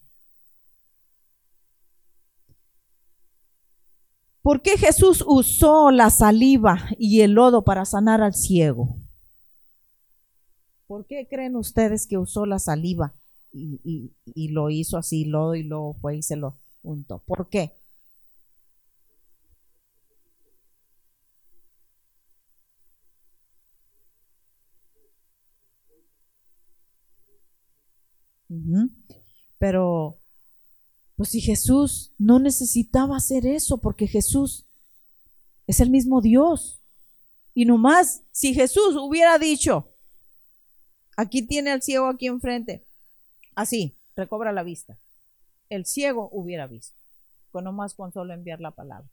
¿Por 4.41 4.63
qué 4.63 4.77
Jesús 4.77 5.23
usó 5.27 5.91
la 5.91 6.09
saliva 6.09 6.89
y 6.97 7.21
el 7.21 7.33
lodo 7.33 7.63
para 7.63 7.85
sanar 7.85 8.21
al 8.21 8.33
ciego? 8.33 9.00
¿Por 10.91 11.05
qué 11.05 11.25
creen 11.25 11.55
ustedes 11.55 12.05
que 12.05 12.17
usó 12.17 12.45
la 12.45 12.59
saliva 12.59 13.13
y, 13.53 14.11
lo 14.49 14.69
hizo 14.69 14.97
así, 14.97 15.23
lodo 15.23 15.55
y 15.55 15.63
luego 15.63 15.93
fue 15.93 16.17
y 16.17 16.21
se 16.21 16.35
lo 16.35 16.57
untó? 16.83 17.19
¿Por 17.19 17.47
qué? 17.47 17.71
Pero, 29.59 30.19
pues 31.15 31.29
si 31.29 31.39
Jesús 31.39 32.11
no 32.17 32.39
necesitaba 32.39 33.15
hacer 33.15 33.45
eso, 33.45 33.77
porque 33.77 34.07
Jesús 34.07 34.65
es 35.67 35.79
el 35.79 35.89
mismo 35.89 36.19
Dios. 36.19 36.83
Y 37.53 37.63
nomás, 37.63 38.23
si 38.33 38.53
Jesús 38.53 38.97
hubiera 38.99 39.37
dicho, 39.37 39.90
Aquí 41.21 41.43
tiene 41.43 41.69
al 41.69 41.83
ciego 41.83 42.07
aquí 42.07 42.25
enfrente. 42.25 42.83
Así, 43.53 43.95
recobra 44.15 44.51
la 44.51 44.63
vista. 44.63 44.97
El 45.69 45.85
ciego 45.85 46.27
hubiera 46.31 46.65
visto, 46.65 46.97
con 47.51 47.63
no 47.63 47.71
más 47.71 47.93
con 47.93 48.11
solo 48.11 48.33
enviar 48.33 48.59
la 48.59 48.71
palabra. 48.71 49.07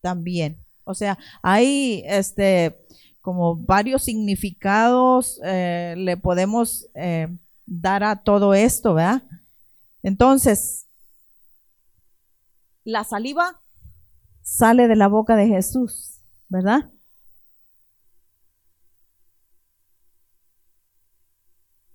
También. 0.00 0.56
O 0.84 0.94
sea, 0.94 1.18
hay 1.42 2.02
este 2.06 2.78
como 3.20 3.54
varios 3.54 4.04
significados 4.04 5.38
eh, 5.44 5.96
le 5.98 6.16
podemos 6.16 6.88
eh, 6.94 7.28
dar 7.66 8.02
a 8.04 8.22
todo 8.22 8.54
esto, 8.54 8.94
¿verdad? 8.94 9.22
Entonces, 10.02 10.86
la 12.84 13.04
saliva 13.04 13.60
sale 14.40 14.88
de 14.88 14.96
la 14.96 15.08
boca 15.08 15.36
de 15.36 15.48
Jesús. 15.48 16.17
¿Verdad? 16.48 16.90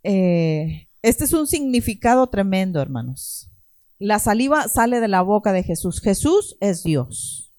Eh, 0.03 0.89
este 1.01 1.23
es 1.23 1.33
un 1.33 1.47
significado 1.47 2.27
tremendo, 2.27 2.81
hermanos. 2.81 3.49
La 3.99 4.19
saliva 4.19 4.67
sale 4.67 4.99
de 4.99 5.07
la 5.07 5.21
boca 5.21 5.53
de 5.53 5.63
Jesús. 5.63 6.01
Jesús 6.01 6.57
es 6.59 6.83
Dios. 6.83 7.53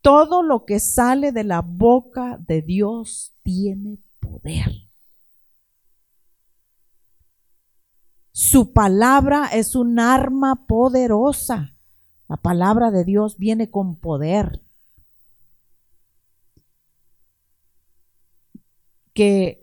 Todo 0.00 0.42
lo 0.42 0.64
que 0.64 0.80
sale 0.80 1.32
de 1.32 1.44
la 1.44 1.60
boca 1.60 2.38
de 2.38 2.62
Dios 2.62 3.34
tiene 3.42 3.98
poder. 4.20 4.72
Su 8.32 8.72
palabra 8.72 9.48
es 9.52 9.76
un 9.76 10.00
arma 10.00 10.66
poderosa. 10.66 11.76
La 12.28 12.36
palabra 12.36 12.90
de 12.90 13.04
Dios 13.04 13.36
viene 13.36 13.70
con 13.70 13.96
poder. 13.96 14.62
Que 19.12 19.62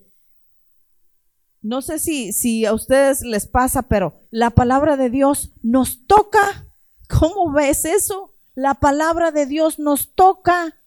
no 1.62 1.82
sé 1.82 2.00
si, 2.00 2.32
si 2.32 2.66
a 2.66 2.74
ustedes 2.74 3.22
les 3.22 3.47
pasa, 3.47 3.84
pero 3.84 4.26
la 4.32 4.52
palabra 4.52 4.95
de 4.95 5.10
Dios 5.10 5.52
nos 5.62 6.06
toca. 6.06 6.68
¿Cómo 7.10 7.52
ves 7.52 7.86
eso? 7.86 8.34
La 8.56 8.76
palabra 8.76 9.32
de 9.32 9.45
Dios 9.45 9.80
nos 9.80 10.14
toca, 10.14 10.78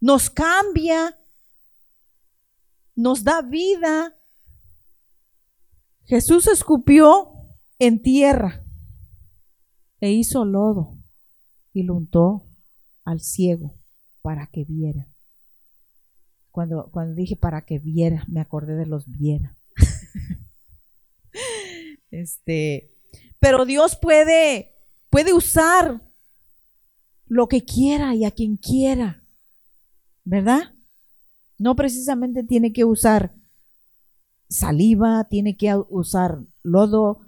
nos 0.00 0.30
cambia, 0.30 1.18
nos 2.94 3.24
da 3.24 3.42
vida. 3.42 4.16
Jesús 6.04 6.46
escupió 6.46 7.32
en 7.78 8.02
tierra 8.02 8.64
e 10.00 10.12
hizo 10.12 10.44
lodo 10.44 10.98
y 11.72 11.84
lo 11.84 11.94
untó 11.94 12.48
al 13.04 13.20
ciego 13.20 13.78
para 14.22 14.46
que 14.48 14.64
viera. 14.64 15.11
Cuando, 16.52 16.88
cuando 16.92 17.14
dije 17.14 17.34
para 17.34 17.62
que 17.62 17.80
viera, 17.80 18.24
me 18.28 18.40
acordé 18.40 18.76
de 18.76 18.86
los 18.86 19.04
viera. 19.06 19.56
este, 22.12 22.92
pero 23.40 23.64
Dios 23.64 23.96
puede, 23.96 24.72
puede 25.10 25.32
usar 25.32 26.00
lo 27.26 27.48
que 27.48 27.64
quiera 27.64 28.14
y 28.14 28.24
a 28.24 28.30
quien 28.30 28.56
quiera. 28.56 29.22
¿verdad? 30.24 30.74
No 31.58 31.76
precisamente 31.76 32.44
tiene 32.44 32.72
que 32.72 32.84
usar 32.84 33.34
saliva, 34.48 35.26
tiene 35.28 35.56
que 35.56 35.74
usar 35.88 36.40
lodo. 36.62 37.20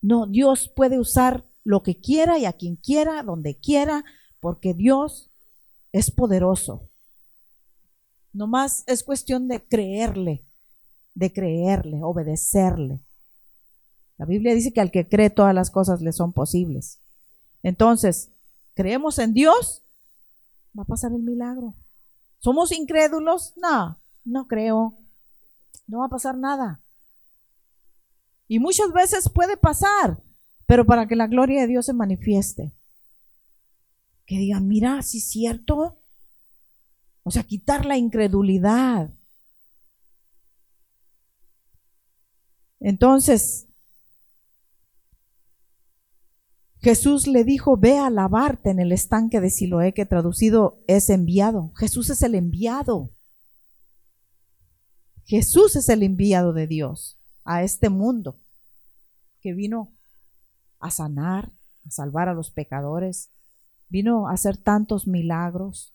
No, 0.00 0.26
Dios 0.26 0.70
puede 0.74 0.98
usar 0.98 1.46
lo 1.64 1.82
que 1.82 2.00
quiera 2.00 2.38
y 2.38 2.44
a 2.44 2.52
quien 2.52 2.76
quiera, 2.76 3.22
donde 3.22 3.58
quiera, 3.58 4.04
porque 4.40 4.74
Dios 4.74 5.30
es 5.92 6.10
poderoso. 6.10 6.89
Nomás 8.32 8.84
es 8.86 9.02
cuestión 9.02 9.48
de 9.48 9.62
creerle, 9.64 10.46
de 11.14 11.32
creerle, 11.32 12.02
obedecerle. 12.02 13.00
La 14.16 14.26
Biblia 14.26 14.54
dice 14.54 14.72
que 14.72 14.80
al 14.80 14.90
que 14.90 15.08
cree 15.08 15.30
todas 15.30 15.54
las 15.54 15.70
cosas 15.70 16.00
le 16.00 16.12
son 16.12 16.32
posibles. 16.32 17.00
Entonces, 17.62 18.30
creemos 18.74 19.18
en 19.18 19.32
Dios, 19.32 19.82
va 20.78 20.82
a 20.82 20.86
pasar 20.86 21.12
el 21.12 21.22
milagro. 21.22 21.74
¿Somos 22.38 22.72
incrédulos? 22.72 23.54
No, 23.56 23.98
no 24.24 24.46
creo. 24.46 24.98
No 25.86 26.00
va 26.00 26.06
a 26.06 26.10
pasar 26.10 26.36
nada. 26.36 26.82
Y 28.46 28.58
muchas 28.58 28.92
veces 28.92 29.28
puede 29.28 29.56
pasar, 29.56 30.22
pero 30.66 30.84
para 30.84 31.06
que 31.06 31.16
la 31.16 31.26
gloria 31.26 31.60
de 31.60 31.66
Dios 31.66 31.86
se 31.86 31.92
manifieste. 31.92 32.72
Que 34.26 34.38
digan, 34.38 34.68
mira, 34.68 35.02
si 35.02 35.18
es 35.18 35.28
cierto. 35.28 35.99
O 37.30 37.32
sea, 37.32 37.44
quitar 37.44 37.86
la 37.86 37.96
incredulidad. 37.96 39.08
Entonces, 42.80 43.68
Jesús 46.80 47.28
le 47.28 47.44
dijo, 47.44 47.76
ve 47.76 47.98
a 47.98 48.10
lavarte 48.10 48.70
en 48.70 48.80
el 48.80 48.90
estanque 48.90 49.40
de 49.40 49.48
Siloé, 49.48 49.94
que 49.94 50.06
traducido 50.06 50.82
es 50.88 51.08
enviado. 51.08 51.70
Jesús 51.76 52.10
es 52.10 52.20
el 52.22 52.34
enviado. 52.34 53.12
Jesús 55.24 55.76
es 55.76 55.88
el 55.88 56.02
enviado 56.02 56.52
de 56.52 56.66
Dios 56.66 57.16
a 57.44 57.62
este 57.62 57.90
mundo, 57.90 58.40
que 59.40 59.54
vino 59.54 59.92
a 60.80 60.90
sanar, 60.90 61.52
a 61.86 61.90
salvar 61.92 62.28
a 62.28 62.34
los 62.34 62.50
pecadores, 62.50 63.30
vino 63.88 64.26
a 64.26 64.32
hacer 64.32 64.56
tantos 64.56 65.06
milagros. 65.06 65.94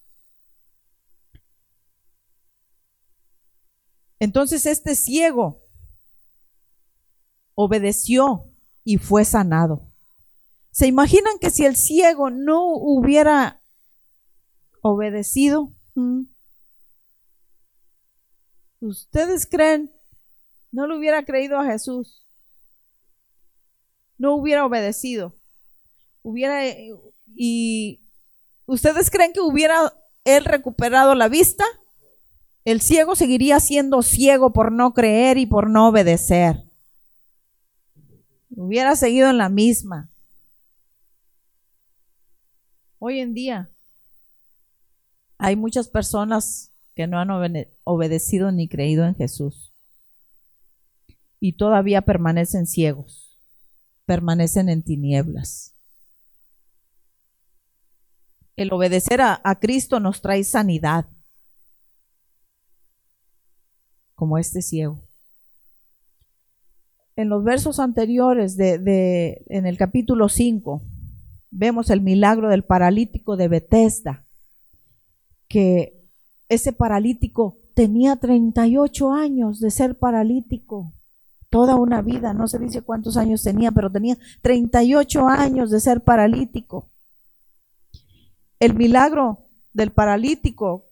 Entonces 4.20 4.66
este 4.66 4.96
ciego 4.96 5.62
obedeció 7.56 8.52
y 8.84 8.98
fue 8.98 9.26
sanado. 9.26 9.92
¿Se 10.72 10.88
imaginan 10.88 11.40
que 11.40 11.50
si 11.50 11.66
el 11.66 11.76
ciego 11.76 12.30
no 12.30 12.68
hubiera 12.68 13.62
obedecido? 14.82 15.74
¿Mm? 15.96 16.24
¿Ustedes 18.82 19.48
creen? 19.48 19.92
No 20.72 20.86
le 20.86 20.98
hubiera 20.98 21.24
creído 21.24 21.58
a 21.58 21.66
Jesús. 21.66 22.28
No 24.18 24.36
hubiera 24.36 24.66
obedecido. 24.66 25.34
Hubiera 26.22 26.62
y 27.34 28.02
¿ustedes 28.66 29.10
creen 29.10 29.34
que 29.34 29.42
hubiera 29.42 29.94
él 30.24 30.46
recuperado 30.46 31.16
la 31.16 31.30
vista? 31.30 31.64
El 32.66 32.82
ciego 32.82 33.16
seguiría 33.16 33.60
siendo 33.60 34.02
ciego 34.02 34.52
por 34.52 34.72
no 34.72 34.94
creer 34.94 35.38
y 35.38 35.46
por 35.46 35.70
no 35.70 35.88
obedecer. 35.88 36.64
Hubiera 38.50 38.96
seguido 38.96 39.30
en 39.30 39.38
la 39.38 39.50
misma. 39.50 40.10
Hoy 43.00 43.20
en 43.20 43.34
día 43.34 43.70
hay 45.38 45.56
muchas 45.56 45.88
personas 45.88 46.72
que 46.96 47.08
no 47.08 47.20
han 47.20 47.30
obedecido 47.84 48.52
ni 48.52 48.68
creído 48.68 49.06
en 49.06 49.16
Jesús 49.16 49.74
y 51.40 51.54
todavía 51.54 52.02
permanecen 52.02 52.66
ciegos, 52.66 53.38
permanecen 54.06 54.70
en 54.70 54.82
tinieblas. 54.82 55.76
El 58.56 58.72
obedecer 58.72 59.22
a, 59.22 59.42
Cristo 59.60 60.00
nos 60.00 60.22
trae 60.22 60.44
sanidad, 60.44 61.06
como 64.16 64.38
este 64.38 64.62
ciego. 64.62 65.02
En 67.18 67.30
los 67.30 67.44
versos 67.44 67.80
anteriores 67.80 68.58
de, 68.58 69.44
en 69.48 69.66
el 69.66 69.78
capítulo 69.78 70.28
5, 70.28 70.82
vemos 71.52 71.90
el 71.90 72.02
milagro 72.02 72.50
del 72.50 72.64
paralítico 72.64 73.38
de 73.38 73.48
Bethesda, 73.48 74.26
que 75.48 76.04
ese 76.50 76.74
paralítico 76.74 77.58
tenía 77.74 78.18
38 78.18 79.14
años 79.14 79.60
de 79.60 79.72
ser 79.72 79.98
paralítico, 79.98 80.92
toda 81.50 81.76
una 81.76 82.02
vida, 82.02 82.34
no 82.34 82.48
se 82.48 82.60
dice 82.60 82.82
cuántos 82.82 83.16
años 83.16 83.44
tenía, 83.44 83.72
pero 83.72 83.90
tenía 83.90 84.18
38 84.42 85.28
años 85.28 85.72
de 85.72 85.80
ser 85.80 86.02
paralítico. 86.02 86.90
El 88.60 88.74
milagro 88.74 89.46
del 89.74 89.92
paralítico, 89.92 90.86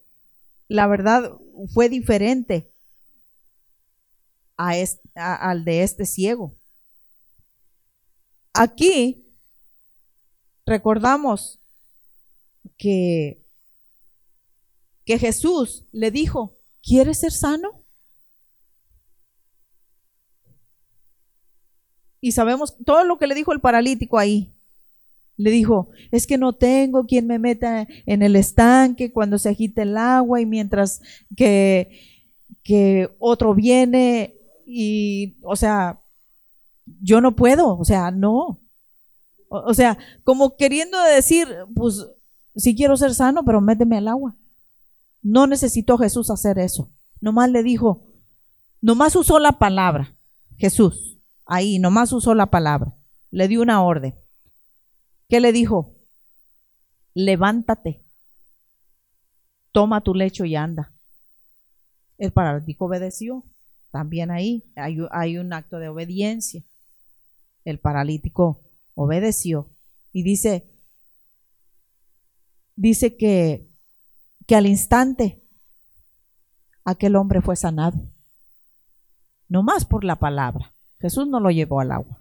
la 0.68 0.86
verdad, 0.86 1.32
fue 1.72 1.88
diferente 1.88 2.73
al 4.56 5.64
de 5.64 5.82
este 5.82 6.06
ciego. 6.06 6.56
Aquí 8.52 9.24
recordamos 10.64 11.60
que, 12.78 13.44
que 15.04 15.18
Jesús 15.18 15.84
le 15.92 16.10
dijo, 16.10 16.56
¿quieres 16.82 17.18
ser 17.18 17.32
sano? 17.32 17.84
Y 22.20 22.32
sabemos 22.32 22.76
todo 22.84 23.04
lo 23.04 23.18
que 23.18 23.26
le 23.26 23.34
dijo 23.34 23.52
el 23.52 23.60
paralítico 23.60 24.18
ahí. 24.18 24.54
Le 25.36 25.50
dijo, 25.50 25.90
es 26.12 26.26
que 26.26 26.38
no 26.38 26.54
tengo 26.54 27.06
quien 27.06 27.26
me 27.26 27.38
meta 27.38 27.86
en 28.06 28.22
el 28.22 28.36
estanque 28.36 29.12
cuando 29.12 29.36
se 29.36 29.48
agite 29.50 29.82
el 29.82 29.96
agua 29.96 30.40
y 30.40 30.46
mientras 30.46 31.02
que, 31.36 32.00
que 32.62 33.10
otro 33.18 33.54
viene 33.54 34.33
y, 34.66 35.36
o 35.42 35.56
sea, 35.56 36.00
yo 37.00 37.20
no 37.20 37.34
puedo, 37.36 37.76
o 37.78 37.84
sea, 37.84 38.10
no. 38.10 38.60
O, 39.48 39.74
sea, 39.74 39.98
como 40.24 40.56
queriendo 40.56 41.00
decir, 41.02 41.48
pues 41.74 42.06
si 42.56 42.74
quiero 42.74 42.96
ser 42.96 43.14
sano, 43.14 43.44
pero 43.44 43.60
méteme 43.60 43.98
al 43.98 44.08
agua. 44.08 44.36
No 45.22 45.46
necesitó 45.46 45.96
Jesús 45.96 46.30
hacer 46.30 46.58
eso. 46.58 46.90
Nomás 47.20 47.50
le 47.50 47.62
dijo, 47.62 48.04
nomás 48.80 49.16
usó 49.16 49.38
la 49.38 49.52
palabra, 49.52 50.16
Jesús. 50.56 51.18
Ahí, 51.46 51.78
nomás 51.78 52.12
usó 52.12 52.34
la 52.34 52.46
palabra. 52.46 52.94
Le 53.30 53.48
dio 53.48 53.62
una 53.62 53.82
orden. 53.82 54.14
¿Qué 55.28 55.40
le 55.40 55.52
dijo? 55.52 55.94
Levántate, 57.14 58.02
toma 59.72 60.00
tu 60.00 60.14
lecho 60.14 60.44
y 60.44 60.56
anda. 60.56 60.92
El 62.18 62.32
paralítico 62.32 62.86
obedeció. 62.86 63.44
También 63.94 64.32
ahí 64.32 64.64
hay, 64.74 65.38
un 65.38 65.52
acto 65.52 65.78
de 65.78 65.88
obediencia. 65.88 66.64
El 67.64 67.78
paralítico 67.78 68.60
obedeció. 68.96 69.70
Y 70.12 70.24
dice, 70.24 70.68
dice 72.74 73.16
que, 73.16 73.70
que 74.48 74.56
al 74.56 74.66
instante 74.66 75.44
aquel 76.84 77.14
hombre 77.14 77.40
fue 77.40 77.54
sanado. 77.54 77.96
No 79.48 79.62
más 79.62 79.84
por 79.84 80.02
la 80.02 80.16
palabra. 80.16 80.74
Jesús 80.98 81.28
no 81.28 81.38
lo 81.38 81.52
llevó 81.52 81.78
al 81.78 81.92
agua. 81.92 82.20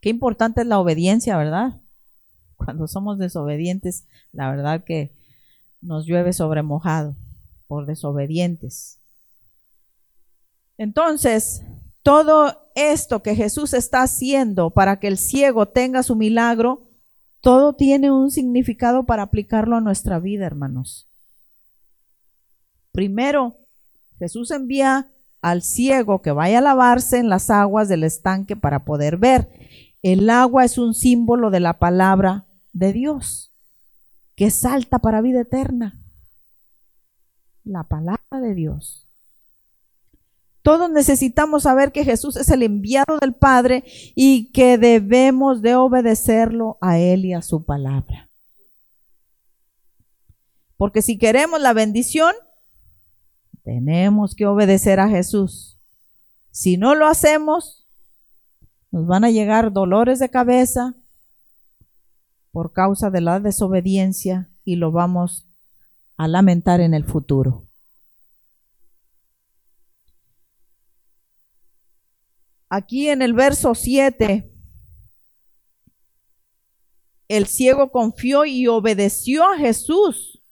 Qué 0.00 0.10
importante 0.10 0.60
es 0.60 0.68
la 0.68 0.78
obediencia, 0.78 1.36
¿verdad? 1.36 1.80
Cuando 2.54 2.86
somos 2.86 3.18
desobedientes, 3.18 4.06
la 4.30 4.48
verdad 4.48 4.84
que 4.84 5.10
nos 5.80 6.06
llueve 6.06 6.32
sobre 6.32 6.62
mojado 6.62 7.16
por 7.66 7.86
desobedientes. 7.86 9.00
Entonces, 10.78 11.62
todo 12.02 12.70
esto 12.74 13.22
que 13.22 13.34
Jesús 13.34 13.74
está 13.74 14.02
haciendo 14.02 14.70
para 14.70 15.00
que 15.00 15.08
el 15.08 15.18
ciego 15.18 15.66
tenga 15.66 16.02
su 16.02 16.14
milagro, 16.14 16.86
todo 17.40 17.74
tiene 17.74 18.10
un 18.10 18.30
significado 18.30 19.06
para 19.06 19.22
aplicarlo 19.22 19.76
a 19.76 19.80
nuestra 19.80 20.18
vida, 20.18 20.46
hermanos. 20.46 21.08
Primero, 22.92 23.56
Jesús 24.18 24.50
envía 24.50 25.10
al 25.42 25.62
ciego 25.62 26.22
que 26.22 26.32
vaya 26.32 26.58
a 26.58 26.62
lavarse 26.62 27.18
en 27.18 27.28
las 27.28 27.50
aguas 27.50 27.88
del 27.88 28.04
estanque 28.04 28.56
para 28.56 28.84
poder 28.84 29.16
ver. 29.16 29.48
El 30.02 30.28
agua 30.30 30.64
es 30.64 30.78
un 30.78 30.94
símbolo 30.94 31.50
de 31.50 31.60
la 31.60 31.78
palabra 31.78 32.46
de 32.72 32.92
Dios, 32.92 33.52
que 34.34 34.50
salta 34.50 34.98
para 34.98 35.20
vida 35.20 35.40
eterna. 35.40 36.00
La 37.64 37.84
palabra 37.84 38.40
de 38.40 38.54
Dios. 38.54 39.05
Todos 40.66 40.90
necesitamos 40.90 41.62
saber 41.62 41.92
que 41.92 42.04
Jesús 42.04 42.34
es 42.34 42.50
el 42.50 42.64
enviado 42.64 43.18
del 43.20 43.34
Padre 43.34 43.84
y 44.16 44.50
que 44.50 44.78
debemos 44.78 45.62
de 45.62 45.76
obedecerlo 45.76 46.76
a 46.80 46.98
Él 46.98 47.24
y 47.24 47.34
a 47.34 47.40
su 47.40 47.64
palabra. 47.64 48.28
Porque 50.76 51.02
si 51.02 51.18
queremos 51.18 51.60
la 51.60 51.72
bendición, 51.72 52.34
tenemos 53.62 54.34
que 54.34 54.46
obedecer 54.46 54.98
a 54.98 55.08
Jesús. 55.08 55.78
Si 56.50 56.76
no 56.76 56.96
lo 56.96 57.06
hacemos, 57.06 57.86
nos 58.90 59.06
van 59.06 59.22
a 59.22 59.30
llegar 59.30 59.72
dolores 59.72 60.18
de 60.18 60.30
cabeza 60.30 60.96
por 62.50 62.72
causa 62.72 63.10
de 63.10 63.20
la 63.20 63.38
desobediencia 63.38 64.50
y 64.64 64.74
lo 64.74 64.90
vamos 64.90 65.46
a 66.16 66.26
lamentar 66.26 66.80
en 66.80 66.92
el 66.92 67.04
futuro. 67.04 67.65
Aquí 72.68 73.08
en 73.08 73.22
el 73.22 73.32
verso 73.32 73.74
7, 73.74 74.52
el 77.28 77.46
ciego 77.46 77.90
confió 77.90 78.44
y 78.44 78.66
obedeció 78.66 79.44
a 79.44 79.56
Jesús. 79.56 80.42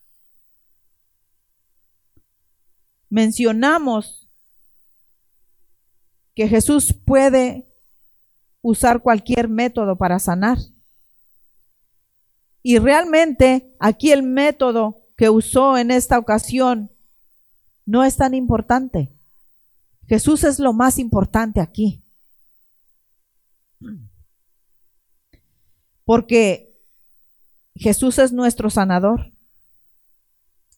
Mencionamos 3.09 4.29
que 6.35 6.49
Jesús 6.49 6.93
puede 6.93 7.73
usar 8.61 9.03
cualquier 9.03 9.49
método 9.49 9.97
para 9.97 10.19
sanar. 10.19 10.59
Y 12.63 12.79
realmente 12.79 13.77
aquí 13.79 14.11
el 14.11 14.23
método 14.23 15.03
que 15.17 15.31
usó 15.31 15.77
en 15.77 15.91
esta 15.91 16.19
ocasión 16.19 16.91
no 17.87 18.05
es 18.05 18.17
tan 18.17 18.35
importante. 18.35 19.13
Jesús 20.09 20.45
es 20.45 20.59
lo 20.59 20.73
más 20.73 20.99
importante 20.99 21.61
aquí. 21.61 22.04
Porque 26.05 26.75
Jesús 27.75 28.19
es 28.19 28.33
nuestro 28.33 28.71
sanador. 28.71 29.33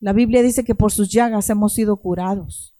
La 0.01 0.13
Biblia 0.13 0.43
dice 0.43 0.65
que 0.65 0.75
por 0.75 0.93
sus 0.93 1.09
llagas 1.09 1.51
hemos 1.51 1.75
sido 1.75 1.97
curados. 1.97 2.75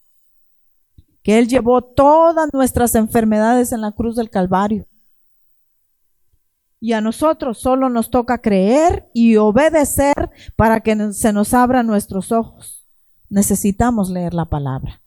Que 1.23 1.37
Él 1.39 1.47
llevó 1.47 1.81
todas 1.81 2.49
nuestras 2.53 2.95
enfermedades 2.95 3.71
en 3.71 3.81
la 3.81 3.91
cruz 3.91 4.15
del 4.15 4.29
Calvario. 4.29 4.87
Y 6.79 6.93
a 6.93 7.01
nosotros 7.01 7.57
solo 7.57 7.89
nos 7.89 8.09
toca 8.09 8.37
creer 8.37 9.09
y 9.13 9.35
obedecer 9.37 10.29
para 10.55 10.81
que 10.81 11.11
se 11.13 11.33
nos 11.33 11.53
abran 11.53 11.87
nuestros 11.87 12.31
ojos. 12.31 12.85
Necesitamos 13.29 14.09
leer 14.09 14.33
la 14.33 14.45
palabra. 14.45 15.01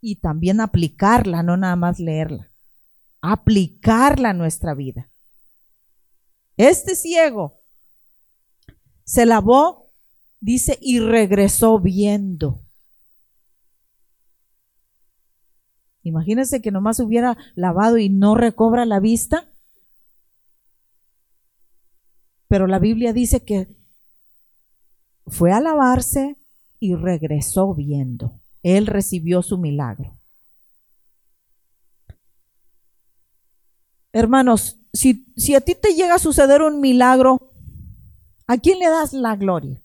Y 0.00 0.16
también 0.16 0.60
aplicarla, 0.60 1.42
no 1.42 1.56
nada 1.56 1.74
más 1.74 1.98
leerla. 1.98 2.47
Aplicarla 3.20 4.30
a 4.30 4.34
nuestra 4.34 4.74
vida. 4.74 5.10
Este 6.56 6.94
ciego 6.94 7.60
se 9.04 9.24
lavó, 9.26 9.90
dice, 10.40 10.78
y 10.80 11.00
regresó 11.00 11.78
viendo. 11.78 12.62
Imagínense 16.02 16.62
que 16.62 16.70
nomás 16.70 17.00
hubiera 17.00 17.36
lavado 17.54 17.98
y 17.98 18.08
no 18.08 18.34
recobra 18.34 18.86
la 18.86 19.00
vista. 19.00 19.48
Pero 22.48 22.66
la 22.66 22.78
Biblia 22.78 23.12
dice 23.12 23.44
que 23.44 23.76
fue 25.26 25.52
a 25.52 25.60
lavarse 25.60 26.36
y 26.80 26.94
regresó 26.94 27.74
viendo. 27.74 28.40
Él 28.62 28.86
recibió 28.86 29.42
su 29.42 29.58
milagro. 29.58 30.17
Hermanos, 34.18 34.80
si, 34.92 35.54
a 35.54 35.60
ti 35.60 35.76
te 35.76 35.94
llega 35.94 36.16
a 36.16 36.18
suceder 36.18 36.60
un 36.60 36.80
milagro, 36.80 37.52
¿a 38.48 38.56
quién 38.56 38.80
le 38.80 38.88
das 38.88 39.12
la 39.12 39.36
gloria? 39.36 39.80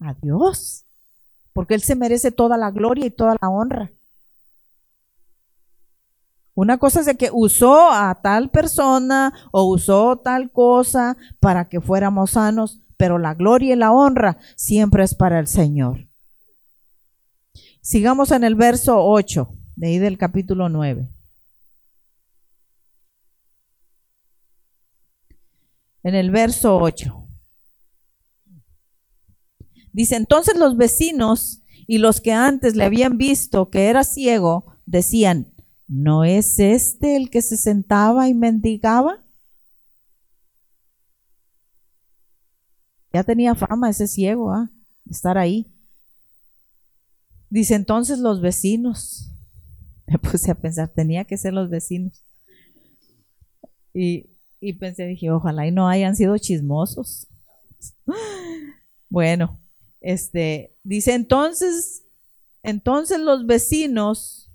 A 0.00 0.14
Dios, 0.14 0.84
porque 1.52 1.74
Él 1.74 1.82
se 1.82 1.94
merece 1.94 2.32
toda 2.32 2.56
la 2.56 2.72
gloria 2.72 3.06
y 3.06 3.12
toda 3.12 3.36
la 3.40 3.48
honra. 3.48 3.92
Una 6.56 6.78
cosa 6.78 7.02
es 7.02 7.16
que 7.16 7.30
usó 7.32 7.92
a 7.92 8.20
tal 8.20 8.50
persona 8.50 9.32
o 9.52 9.62
usó 9.72 10.16
tal 10.16 10.50
cosa 10.50 11.16
para 11.38 11.68
que 11.68 11.80
fuéramos 11.80 12.32
sanos, 12.32 12.80
pero 12.96 13.18
la 13.18 13.34
gloria 13.34 13.74
y 13.74 13.78
la 13.78 13.92
honra 13.92 14.38
siempre 14.56 15.04
es 15.04 15.14
para 15.14 15.38
el 15.38 15.46
Señor. 15.46 16.08
Sigamos 17.82 18.32
en 18.32 18.42
el 18.42 18.56
verso 18.56 18.98
8 18.98 19.58
de 19.76 19.86
ahí 19.88 19.98
del 19.98 20.18
capítulo 20.18 20.68
9. 20.68 21.08
en 26.04 26.14
el 26.14 26.30
verso 26.30 26.76
8. 26.76 27.26
Dice, 29.92 30.16
entonces 30.16 30.56
los 30.56 30.76
vecinos 30.76 31.62
y 31.86 31.98
los 31.98 32.20
que 32.20 32.32
antes 32.32 32.76
le 32.76 32.84
habían 32.84 33.16
visto 33.16 33.70
que 33.70 33.86
era 33.86 34.04
ciego, 34.04 34.76
decían, 34.86 35.52
¿no 35.88 36.24
es 36.24 36.58
este 36.58 37.16
el 37.16 37.30
que 37.30 37.42
se 37.42 37.56
sentaba 37.56 38.28
y 38.28 38.34
mendigaba? 38.34 39.24
Ya 43.12 43.22
tenía 43.22 43.54
fama 43.54 43.90
ese 43.90 44.06
ciego, 44.08 44.52
¿ah? 44.52 44.70
Estar 45.08 45.38
ahí. 45.38 45.72
Dice 47.48 47.74
entonces 47.76 48.18
los 48.18 48.40
vecinos. 48.40 49.33
Me 50.06 50.18
puse 50.18 50.50
a 50.50 50.54
pensar, 50.54 50.88
tenía 50.88 51.24
que 51.24 51.36
ser 51.36 51.52
los 51.52 51.70
vecinos. 51.70 52.24
Y 53.92 54.34
y 54.66 54.72
pensé, 54.72 55.06
dije, 55.06 55.30
ojalá 55.30 55.66
y 55.66 55.70
no 55.72 55.88
hayan 55.88 56.16
sido 56.16 56.36
chismosos. 56.38 57.26
Bueno, 59.10 59.60
este, 60.00 60.74
dice 60.82 61.14
entonces, 61.14 62.02
entonces 62.64 63.20
los 63.20 63.46
vecinos 63.46 64.50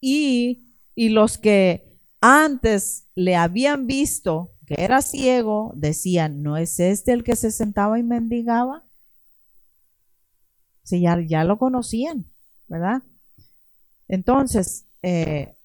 y, 0.00 0.76
y 0.94 1.08
los 1.08 1.36
que 1.36 1.98
antes 2.20 3.08
le 3.16 3.34
habían 3.34 3.88
visto 3.88 4.52
que 4.66 4.76
era 4.78 5.02
ciego, 5.02 5.72
decían, 5.74 6.44
¿no 6.44 6.56
es 6.56 6.78
este 6.78 7.12
el 7.12 7.24
que 7.24 7.34
se 7.34 7.50
sentaba 7.50 7.98
y 7.98 8.04
mendigaba? 8.04 8.84
Sí, 10.84 11.00
ya, 11.00 11.18
ya 11.20 11.42
lo 11.42 11.58
conocían, 11.58 12.26
¿verdad? 12.68 13.02
Entonces, 14.08 14.86
eh, 15.02 15.56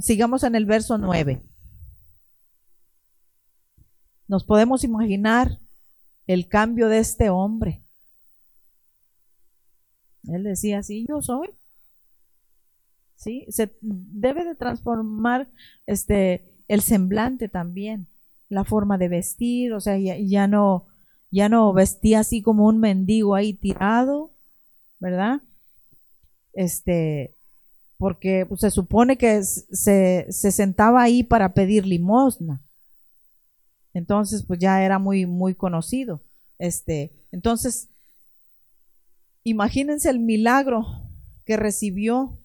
sigamos 0.00 0.42
en 0.44 0.54
el 0.54 0.66
verso 0.66 0.98
9. 0.98 1.42
Nos 4.28 4.44
podemos 4.44 4.84
imaginar 4.84 5.58
el 6.26 6.48
cambio 6.48 6.88
de 6.88 6.98
este 6.98 7.30
hombre. 7.30 7.84
Él 10.24 10.44
decía, 10.44 10.82
sí, 10.82 11.04
yo 11.08 11.20
soy. 11.20 11.48
Sí, 13.16 13.46
se 13.50 13.76
debe 13.80 14.44
de 14.44 14.54
transformar 14.54 15.48
este 15.86 16.52
el 16.66 16.80
semblante 16.80 17.48
también, 17.48 18.08
la 18.48 18.64
forma 18.64 18.98
de 18.98 19.08
vestir, 19.08 19.74
o 19.74 19.80
sea, 19.80 19.98
ya, 19.98 20.46
no 20.46 20.86
ya 21.30 21.48
no 21.48 21.72
vestía 21.72 22.20
así 22.20 22.42
como 22.42 22.66
un 22.66 22.78
mendigo 22.78 23.34
ahí 23.34 23.52
tirado, 23.52 24.32
¿verdad? 24.98 25.42
Este, 26.52 27.36
porque 27.98 28.46
pues, 28.46 28.60
se 28.60 28.70
supone 28.70 29.16
que 29.16 29.42
se, 29.42 30.26
se 30.30 30.50
sentaba 30.50 31.02
ahí 31.02 31.22
para 31.22 31.54
pedir 31.54 31.86
limosna. 31.86 32.62
Entonces, 33.94 34.44
pues 34.46 34.58
ya 34.58 34.82
era 34.82 34.98
muy, 34.98 35.26
muy 35.26 35.54
conocido. 35.54 36.22
Este, 36.58 37.12
entonces, 37.30 37.88
imagínense 39.44 40.08
el 40.10 40.18
milagro 40.18 40.84
que 41.44 41.56
recibió 41.56 42.38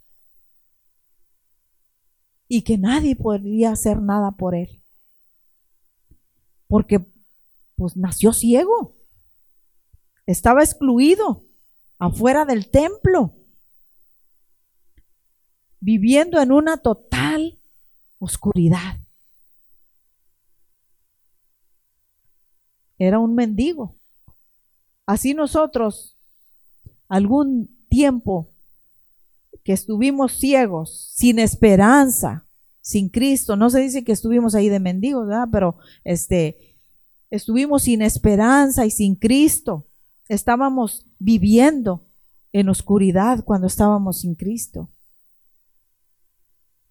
y 2.47 2.61
que 2.63 2.77
nadie 2.77 3.15
podría 3.15 3.71
hacer 3.71 4.01
nada 4.01 4.31
por 4.31 4.55
él. 4.55 4.81
Porque, 6.67 7.05
pues, 7.75 7.95
nació 7.95 8.33
ciego. 8.33 8.95
Estaba 10.25 10.63
excluido 10.63 11.43
afuera 11.99 12.45
del 12.45 12.69
templo, 12.69 13.36
viviendo 15.80 16.41
en 16.41 16.51
una 16.51 16.78
total 16.78 17.59
oscuridad. 18.19 18.97
era 22.97 23.19
un 23.19 23.36
mendigo. 23.36 23.95
Así 25.05 25.34
nosotros, 25.34 26.17
algún 27.07 27.69
tiempo 27.89 28.49
que 29.63 29.73
estuvimos 29.73 30.34
ciegos, 30.34 31.11
sin 31.15 31.39
esperanza, 31.39 32.45
sin 32.82 33.09
Cristo, 33.09 33.55
no 33.55 33.69
se 33.69 33.80
dice 33.80 34.03
que 34.03 34.11
estuvimos 34.11 34.55
ahí 34.55 34.69
de 34.69 34.80
mendigos, 34.80 35.28
¿verdad? 35.28 35.47
Pero 35.51 35.78
este, 36.03 36.75
estuvimos 37.30 37.84
sin 37.84 38.01
esperanza 38.01 38.86
y 38.86 38.91
sin 38.91 39.15
Cristo. 39.15 39.86
Estábamos 40.28 41.05
viviendo 41.19 42.05
en 42.51 42.69
oscuridad 42.69 43.43
cuando 43.43 43.67
estábamos 43.67 44.21
sin 44.21 44.36
Cristo. 44.36 44.89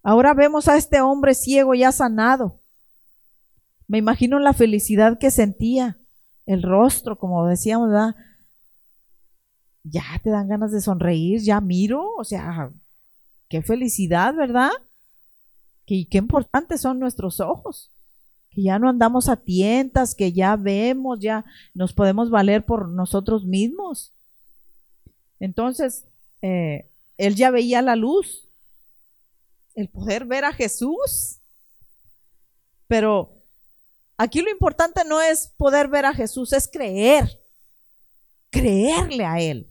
Ahora 0.08 0.34
vemos 0.34 0.68
a 0.68 0.76
este 0.76 1.00
hombre 1.00 1.34
ciego 1.34 1.74
ya 1.74 1.90
sanado 1.90 2.60
Me 3.88 3.98
imagino 3.98 4.38
la 4.38 4.52
felicidad 4.52 5.18
que 5.18 5.32
sentía, 5.32 5.98
el 6.46 6.62
rostro, 6.62 7.18
como 7.18 7.44
decíamos, 7.44 7.88
¿verdad? 7.88 8.14
Ya 9.82 10.04
te 10.22 10.30
dan 10.30 10.46
ganas 10.46 10.70
de 10.70 10.80
sonreír, 10.80 11.40
ya 11.40 11.60
miro, 11.60 12.08
o 12.16 12.22
sea, 12.22 12.70
qué 13.48 13.62
felicidad, 13.62 14.32
¿verdad? 14.32 14.70
Y 15.86 16.06
qué 16.06 16.18
importantes 16.18 16.82
son 16.82 17.00
nuestros 17.00 17.40
ojos, 17.40 17.90
que 18.50 18.62
ya 18.62 18.78
no 18.78 18.88
andamos 18.88 19.28
a 19.28 19.34
tientas, 19.34 20.14
que 20.14 20.32
ya 20.32 20.54
vemos, 20.54 21.18
ya 21.18 21.44
nos 21.74 21.92
podemos 21.92 22.30
valer 22.30 22.64
por 22.64 22.88
nosotros 22.88 23.44
mismos. 23.44 24.12
Entonces, 25.40 26.06
eh, 26.42 26.92
él 27.16 27.34
ya 27.34 27.50
veía 27.50 27.82
la 27.82 27.96
luz, 27.96 28.45
el 29.76 29.88
poder 29.88 30.24
ver 30.24 30.44
a 30.44 30.52
Jesús. 30.52 31.38
Pero 32.88 33.30
aquí 34.16 34.40
lo 34.40 34.50
importante 34.50 35.02
no 35.06 35.20
es 35.20 35.48
poder 35.56 35.86
ver 35.86 36.06
a 36.06 36.14
Jesús, 36.14 36.52
es 36.52 36.68
creer, 36.68 37.40
creerle 38.50 39.24
a 39.24 39.38
Él. 39.38 39.70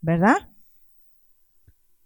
¿Verdad? 0.00 0.48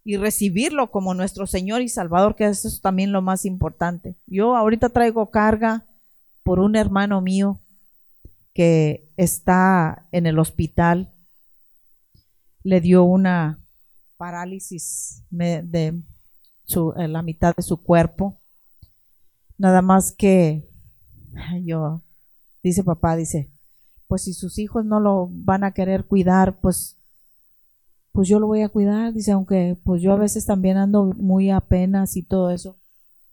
Y 0.02 0.16
recibirlo 0.16 0.90
como 0.90 1.12
nuestro 1.12 1.46
Señor 1.46 1.82
y 1.82 1.88
Salvador, 1.88 2.34
que 2.34 2.46
eso 2.46 2.66
es 2.66 2.80
también 2.80 3.12
lo 3.12 3.20
más 3.20 3.44
importante. 3.44 4.16
Yo 4.26 4.56
ahorita 4.56 4.88
traigo 4.88 5.30
carga 5.30 5.86
por 6.42 6.58
un 6.58 6.74
hermano 6.74 7.20
mío 7.20 7.60
que 8.54 9.12
está 9.18 10.08
en 10.10 10.26
el 10.26 10.38
hospital. 10.38 11.12
Le 12.62 12.80
dio 12.80 13.04
una 13.04 13.58
parálisis 14.16 15.22
de 15.30 16.00
en 16.96 17.12
la 17.12 17.22
mitad 17.22 17.54
de 17.56 17.62
su 17.62 17.82
cuerpo. 17.82 18.40
Nada 19.58 19.82
más 19.82 20.12
que 20.12 20.68
yo, 21.62 22.02
dice 22.62 22.84
papá, 22.84 23.16
dice, 23.16 23.50
pues 24.06 24.22
si 24.22 24.32
sus 24.32 24.58
hijos 24.58 24.84
no 24.84 25.00
lo 25.00 25.28
van 25.30 25.64
a 25.64 25.72
querer 25.72 26.04
cuidar, 26.04 26.60
pues, 26.60 26.96
pues 28.12 28.28
yo 28.28 28.40
lo 28.40 28.46
voy 28.46 28.62
a 28.62 28.68
cuidar. 28.68 29.12
Dice, 29.12 29.32
aunque 29.32 29.78
pues 29.84 30.02
yo 30.02 30.12
a 30.12 30.16
veces 30.16 30.46
también 30.46 30.76
ando 30.76 31.04
muy 31.16 31.50
apenas 31.50 32.16
y 32.16 32.22
todo 32.22 32.50
eso. 32.50 32.76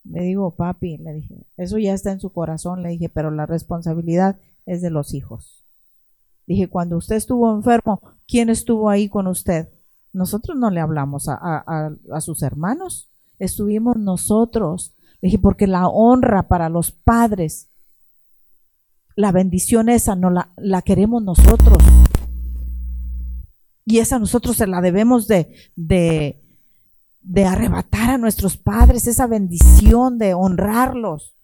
Le 0.03 0.21
digo, 0.23 0.51
papi, 0.51 0.97
le 0.97 1.13
dije, 1.13 1.47
eso 1.57 1.77
ya 1.77 1.93
está 1.93 2.11
en 2.11 2.19
su 2.19 2.31
corazón, 2.31 2.81
le 2.83 2.89
dije, 2.89 3.09
pero 3.09 3.31
la 3.31 3.45
responsabilidad 3.45 4.39
es 4.65 4.81
de 4.81 4.89
los 4.89 5.13
hijos. 5.13 5.65
Dije, 6.45 6.69
cuando 6.69 6.97
usted 6.97 7.17
estuvo 7.17 7.53
enfermo, 7.53 8.01
¿quién 8.25 8.49
estuvo 8.49 8.89
ahí 8.89 9.09
con 9.09 9.27
usted? 9.27 9.69
Nosotros 10.13 10.57
no 10.57 10.69
le 10.69 10.79
hablamos 10.79 11.27
a, 11.27 11.35
a 11.37 12.21
sus 12.21 12.41
hermanos 12.41 13.09
estuvimos 13.39 13.97
nosotros. 13.97 14.95
Le 15.21 15.27
dije, 15.27 15.39
porque 15.39 15.67
la 15.67 15.87
honra 15.87 16.47
para 16.47 16.69
los 16.69 16.91
padres, 16.91 17.69
la 19.15 19.31
bendición 19.31 19.89
esa 19.89 20.15
no 20.15 20.29
la, 20.29 20.53
la 20.57 20.81
queremos 20.81 21.23
nosotros. 21.23 21.77
Y 23.85 23.99
esa 23.99 24.19
nosotros 24.19 24.57
se 24.57 24.67
la 24.67 24.81
debemos 24.81 25.27
de, 25.27 25.55
de, 25.75 26.43
de 27.21 27.45
arrebatar 27.45 28.11
a 28.11 28.17
nuestros 28.17 28.57
padres, 28.57 29.07
esa 29.07 29.27
bendición 29.27 30.17
de 30.17 30.33
honrarlos. 30.33 31.35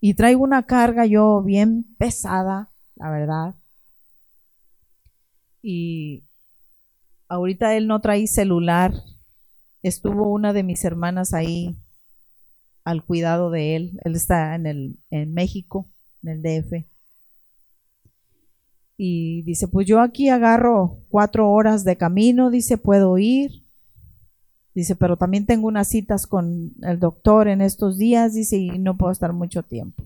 Y 0.00 0.14
traigo 0.14 0.42
una 0.42 0.64
carga 0.64 1.06
yo 1.06 1.40
bien 1.42 1.94
pesada, 1.98 2.70
la 2.96 3.10
verdad. 3.10 3.54
Y 5.62 6.24
ahorita 7.28 7.74
él 7.74 7.86
no 7.86 8.00
trae 8.00 8.26
celular, 8.26 8.92
estuvo 9.84 10.32
una 10.32 10.52
de 10.52 10.62
mis 10.62 10.84
hermanas 10.84 11.34
ahí 11.34 11.76
al 12.84 13.04
cuidado 13.04 13.50
de 13.50 13.76
él. 13.76 14.00
Él 14.04 14.16
está 14.16 14.54
en, 14.54 14.66
el, 14.66 14.98
en 15.10 15.34
México, 15.34 15.90
en 16.22 16.30
el 16.30 16.42
DF. 16.42 16.86
Y 18.96 19.42
dice, 19.42 19.68
pues 19.68 19.86
yo 19.86 20.00
aquí 20.00 20.28
agarro 20.28 21.00
cuatro 21.08 21.50
horas 21.50 21.84
de 21.84 21.96
camino, 21.96 22.50
dice, 22.50 22.78
puedo 22.78 23.18
ir. 23.18 23.64
Dice, 24.74 24.96
pero 24.96 25.16
también 25.16 25.46
tengo 25.46 25.68
unas 25.68 25.88
citas 25.88 26.26
con 26.26 26.72
el 26.82 26.98
doctor 26.98 27.48
en 27.48 27.60
estos 27.60 27.98
días, 27.98 28.34
dice, 28.34 28.56
y 28.56 28.78
no 28.78 28.96
puedo 28.96 29.12
estar 29.12 29.32
mucho 29.32 29.62
tiempo. 29.62 30.04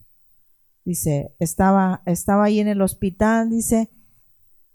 Dice, 0.84 1.34
estaba, 1.38 2.02
estaba 2.04 2.44
ahí 2.44 2.60
en 2.60 2.68
el 2.68 2.82
hospital, 2.82 3.50
dice, 3.50 3.88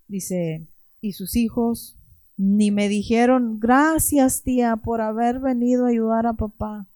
dice, 0.08 0.68
y 1.02 1.14
sus 1.14 1.36
hijos 1.36 1.98
ni 2.38 2.72
me 2.72 2.90
dijeron, 2.90 3.60
gracias 3.60 4.44
tía 4.44 4.76
por 4.78 5.02
haber 5.02 5.40
venido 5.40 5.86
a 5.86 5.90
ayudar 5.90 6.26
a 6.26 6.34
papá. 6.34 6.88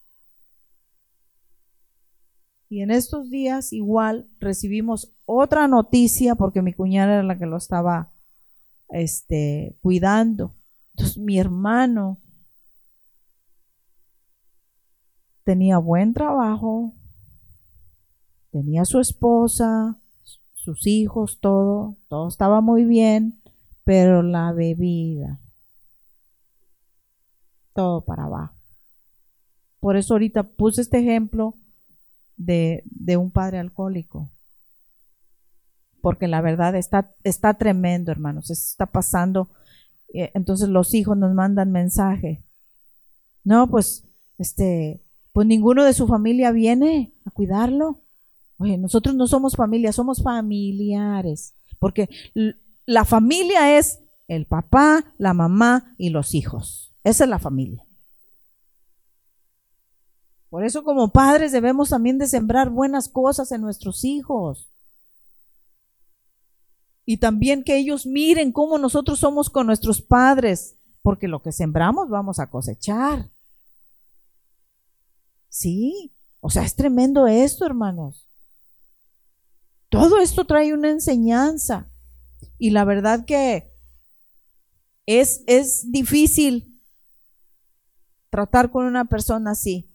Y 2.69 2.81
en 2.81 2.91
estos 2.91 3.29
días 3.29 3.71
igual 3.71 4.27
recibimos 4.39 5.13
otra 5.25 5.67
noticia 5.67 6.35
porque 6.35 6.61
mi 6.61 6.73
cuñada 6.73 7.13
era 7.13 7.23
la 7.23 7.37
que 7.37 7.45
lo 7.45 7.57
estaba 7.57 8.11
este, 8.89 9.77
cuidando. 9.81 10.53
Entonces 10.91 11.17
mi 11.17 11.39
hermano 11.39 12.17
tenía 15.43 15.77
buen 15.77 16.13
trabajo, 16.13 16.93
tenía 18.51 18.83
su 18.83 18.99
esposa, 18.99 19.97
sus 20.55 20.85
hijos, 20.87 21.39
todo, 21.39 21.95
todo 22.09 22.27
estaba 22.27 22.59
muy 22.59 22.83
bien 22.83 23.39
pero 23.87 24.21
la 24.21 24.51
bebida, 24.51 25.39
todo 27.73 28.03
para 28.03 28.25
abajo. 28.25 28.53
Por 29.79 29.95
eso 29.95 30.15
ahorita 30.15 30.43
puse 30.43 30.81
este 30.81 30.99
ejemplo 30.99 31.55
de, 32.35 32.83
un 33.17 33.31
padre 33.31 33.59
alcohólico. 33.59 34.29
Porque 36.01 36.27
la 36.27 36.41
verdad 36.41 36.75
está, 36.75 37.15
está 37.23 37.53
tremendo, 37.53 38.11
hermanos. 38.11 38.49
Está 38.49 38.87
pasando. 38.87 39.51
Eh, 40.13 40.31
entonces 40.33 40.67
los 40.67 40.93
hijos 40.93 41.15
nos 41.15 41.33
mandan 41.33 41.71
mensaje. 41.71 42.43
No, 43.45 43.69
pues, 43.69 44.05
este, 44.37 45.01
pues 45.31 45.47
ninguno 45.47 45.85
de 45.85 45.93
su 45.93 46.07
familia 46.07 46.51
viene 46.51 47.13
a 47.23 47.31
cuidarlo. 47.31 48.01
Oye, 48.57 48.77
nosotros 48.77 49.15
no 49.15 49.27
somos 49.27 49.55
familia, 49.55 49.93
somos 49.93 50.21
familiares. 50.21 51.53
Porque 51.79 52.09
la 52.87 53.03
familia 53.05 53.77
es 53.77 53.99
el 54.27 54.47
papá, 54.47 55.13
la 55.17 55.33
mamá 55.33 55.93
y 55.97 56.09
los 56.09 56.33
hijos. 56.33 56.95
Esa 57.03 57.25
es 57.25 57.29
la 57.29 57.37
familia. 57.37 57.85
Por 60.49 60.63
eso 60.65 60.83
como 60.83 61.11
padres 61.11 61.51
debemos 61.51 61.89
también 61.89 62.17
de 62.17 62.27
sembrar 62.27 62.69
buenas 62.69 63.09
cosas 63.09 63.51
en 63.51 63.61
nuestros 63.61 64.05
hijos. 64.05 64.71
Y 67.05 67.17
también 67.17 67.63
que 67.63 67.77
ellos 67.77 68.05
miren 68.05 68.53
cómo 68.53 68.77
nosotros 68.77 69.19
somos 69.19 69.49
con 69.49 69.67
nuestros 69.67 70.01
padres, 70.01 70.77
porque 71.01 71.27
lo 71.27 71.41
que 71.41 71.51
sembramos 71.51 72.09
vamos 72.09 72.39
a 72.39 72.49
cosechar. 72.49 73.29
Sí, 75.49 76.13
o 76.39 76.49
sea, 76.49 76.63
es 76.63 76.75
tremendo 76.75 77.27
esto, 77.27 77.65
hermanos. 77.65 78.29
Todo 79.89 80.19
esto 80.19 80.45
trae 80.45 80.73
una 80.73 80.89
enseñanza. 80.89 81.91
Y 82.57 82.71
la 82.71 82.85
verdad 82.85 83.25
que 83.25 83.71
es, 85.05 85.43
es 85.47 85.91
difícil 85.91 86.81
tratar 88.29 88.71
con 88.71 88.85
una 88.85 89.05
persona 89.05 89.51
así. 89.51 89.89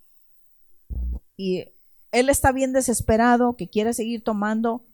Y 1.37 1.65
él 2.13 2.29
está 2.29 2.53
bien 2.53 2.73
desesperado, 2.73 3.57
que 3.57 3.69
quiere 3.69 3.95
seguir 3.95 4.23
tomando, 4.23 4.85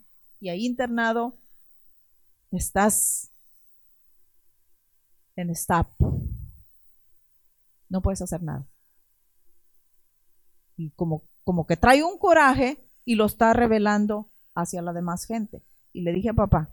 y 0.41 0.49
ahí 0.51 0.65
internado 0.65 1.37
estás 2.51 3.31
en 5.37 5.51
stop. 5.51 5.89
No 7.89 8.03
puedes 8.03 8.23
hacer 8.23 8.43
nada. 8.43 8.67
Y 10.77 10.91
como, 10.91 11.23
como 11.45 11.67
que 11.67 11.77
trae 11.77 12.03
un 12.05 12.19
coraje 12.19 12.85
y 13.05 13.15
lo 13.15 13.27
está 13.27 13.53
revelando 13.53 14.31
hacia 14.55 14.83
la 14.83 14.93
demás 14.93 15.25
gente. 15.25 15.63
Y 15.93 16.03
le 16.03 16.13
dije 16.13 16.31
a 16.31 16.35
papá, 16.35 16.73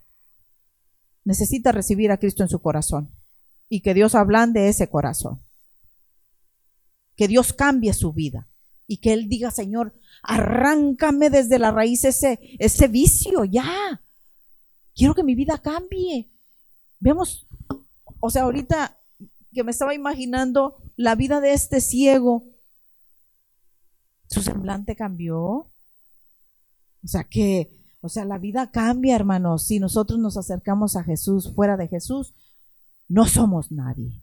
necesita 1.26 1.74
recibir 1.74 2.12
a 2.12 2.18
Cristo 2.18 2.44
en 2.44 2.50
su 2.50 2.62
corazón 2.62 3.12
y 3.68 3.82
que 3.82 3.94
Dios 3.94 4.14
de 4.54 4.70
ese 4.70 4.90
corazón. 4.90 5.42
Que 7.18 7.28
Dios 7.28 7.54
cambie 7.54 7.94
su 7.94 8.14
vida 8.14 8.48
y 8.88 8.98
que 8.98 9.14
Él 9.14 9.28
diga, 9.28 9.52
Señor, 9.52 9.96
arráncame 10.22 11.30
desde 11.30 11.60
la 11.60 11.72
raíz 11.72 12.06
ese, 12.06 12.40
ese 12.60 12.88
vicio, 12.88 13.44
ya. 13.44 14.02
Quiero 14.94 15.16
que 15.16 15.24
mi 15.24 15.36
vida 15.36 15.58
cambie. 15.58 16.32
Vemos, 17.00 17.48
o 18.20 18.30
sea, 18.30 18.44
ahorita 18.44 19.00
que 19.54 19.64
me 19.64 19.72
estaba 19.72 19.94
imaginando 19.94 20.76
la 20.96 21.16
vida 21.16 21.42
de 21.42 21.54
este 21.54 21.82
ciego, 21.82 22.44
su 24.28 24.42
semblante 24.42 24.96
cambió. 24.96 25.42
O 25.42 25.72
sea 27.08 27.24
que 27.24 27.85
o 28.06 28.10
sea, 28.10 28.26
la 28.26 28.38
vida 28.38 28.72
cambia, 28.72 29.16
hermanos. 29.16 29.68
Si 29.68 29.80
nosotros 29.80 30.20
nos 30.20 30.38
acercamos 30.38 30.96
a 30.96 31.04
Jesús 31.04 31.54
fuera 31.54 31.78
de 31.78 31.88
Jesús, 31.88 32.34
no 33.08 33.26
somos 33.26 33.72
nadie. 33.72 34.22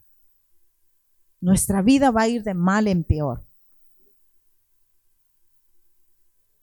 Nuestra 1.40 1.82
vida 1.82 2.10
va 2.10 2.22
a 2.22 2.28
ir 2.28 2.42
de 2.44 2.54
mal 2.54 2.88
en 2.88 3.04
peor. 3.04 3.44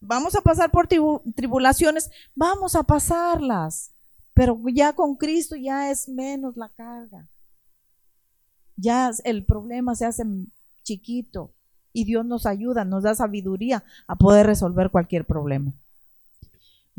vamos 0.01 0.36
a 0.36 0.41
pasar 0.41 0.72
por 0.72 0.88
tribulaciones, 0.88 2.09
vamos 2.36 2.76
a 2.76 2.84
pasarlas, 2.84 3.91
pero 4.34 4.59
ya 4.74 4.93
con 4.93 5.15
Cristo 5.15 5.55
ya 5.55 5.91
es 5.91 6.07
menos 6.07 6.55
la 6.57 6.70
carga. 6.70 7.28
Ya 8.76 9.11
el 9.26 9.45
problema 9.45 9.95
se 9.95 10.05
hace 10.05 10.24
chiquito 10.84 11.53
y 11.91 12.05
Dios 12.05 12.26
nos 12.26 12.45
ayuda, 12.45 12.86
nos 12.86 13.03
da 13.03 13.13
sabiduría 13.13 13.84
a 14.07 14.15
poder 14.15 14.45
resolver 14.45 14.89
cualquier 14.89 15.26
problema. 15.26 15.74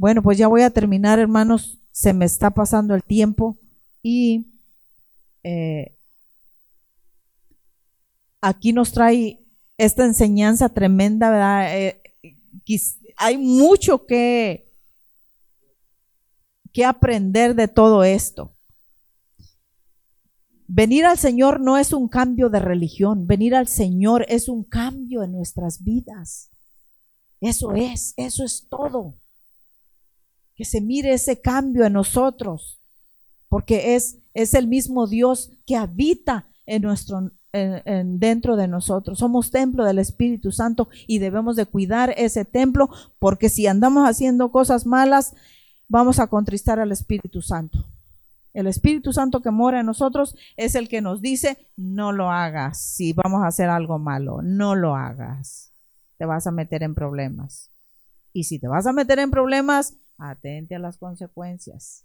Bueno, 0.00 0.22
pues 0.22 0.38
ya 0.38 0.48
voy 0.48 0.62
a 0.62 0.70
terminar, 0.70 1.18
hermanos. 1.18 1.78
Se 1.90 2.14
me 2.14 2.24
está 2.24 2.52
pasando 2.52 2.94
el 2.94 3.04
tiempo 3.04 3.58
y 4.02 4.46
eh, 5.42 5.94
aquí 8.40 8.72
nos 8.72 8.92
trae 8.92 9.44
esta 9.76 10.06
enseñanza 10.06 10.70
tremenda. 10.70 11.76
Eh, 11.76 12.00
hay 13.14 13.36
mucho 13.36 14.06
que, 14.06 14.72
que 16.72 16.86
aprender 16.86 17.54
de 17.54 17.68
todo 17.68 18.02
esto. 18.02 18.56
Venir 20.66 21.04
al 21.04 21.18
Señor 21.18 21.60
no 21.60 21.76
es 21.76 21.92
un 21.92 22.08
cambio 22.08 22.48
de 22.48 22.60
religión, 22.60 23.26
venir 23.26 23.54
al 23.54 23.68
Señor 23.68 24.24
es 24.30 24.48
un 24.48 24.64
cambio 24.64 25.22
en 25.22 25.32
nuestras 25.32 25.84
vidas. 25.84 26.48
Eso 27.42 27.74
es, 27.74 28.14
eso 28.16 28.44
es 28.44 28.66
todo. 28.66 29.20
Que 30.60 30.66
se 30.66 30.82
mire 30.82 31.14
ese 31.14 31.40
cambio 31.40 31.86
en 31.86 31.94
nosotros, 31.94 32.82
porque 33.48 33.94
es, 33.94 34.18
es 34.34 34.52
el 34.52 34.66
mismo 34.66 35.06
Dios 35.06 35.50
que 35.64 35.74
habita 35.74 36.44
en 36.66 36.82
nuestro, 36.82 37.30
dentro 37.50 38.56
de 38.56 38.68
nosotros. 38.68 39.20
Somos 39.20 39.50
templo 39.50 39.86
del 39.86 39.98
Espíritu 39.98 40.52
Santo 40.52 40.90
y 41.06 41.18
debemos 41.18 41.56
de 41.56 41.64
cuidar 41.64 42.12
ese 42.14 42.44
templo 42.44 42.90
porque 43.18 43.48
si 43.48 43.68
andamos 43.68 44.06
haciendo 44.06 44.52
cosas 44.52 44.84
malas, 44.84 45.32
vamos 45.88 46.18
a 46.18 46.26
contristar 46.26 46.78
al 46.78 46.92
Espíritu 46.92 47.40
Santo. 47.40 47.86
El 48.52 48.66
Espíritu 48.66 49.14
Santo 49.14 49.40
que 49.40 49.50
mora 49.50 49.80
en 49.80 49.86
nosotros 49.86 50.36
es 50.58 50.74
el 50.74 50.90
que 50.90 51.00
nos 51.00 51.22
dice, 51.22 51.56
no 51.74 52.12
lo 52.12 52.30
hagas 52.30 52.82
si 52.82 53.14
vamos 53.14 53.44
a 53.44 53.46
hacer 53.46 53.70
algo 53.70 53.98
malo, 53.98 54.42
no 54.42 54.74
lo 54.74 54.94
hagas. 54.94 55.72
Te 56.18 56.26
vas 56.26 56.46
a 56.46 56.50
meter 56.50 56.82
en 56.82 56.94
problemas. 56.94 57.70
Y 58.34 58.44
si 58.44 58.58
te 58.58 58.68
vas 58.68 58.86
a 58.86 58.92
meter 58.92 59.20
en 59.20 59.30
problemas, 59.30 59.94
atente 60.20 60.74
a 60.74 60.78
las 60.78 60.98
consecuencias 60.98 62.04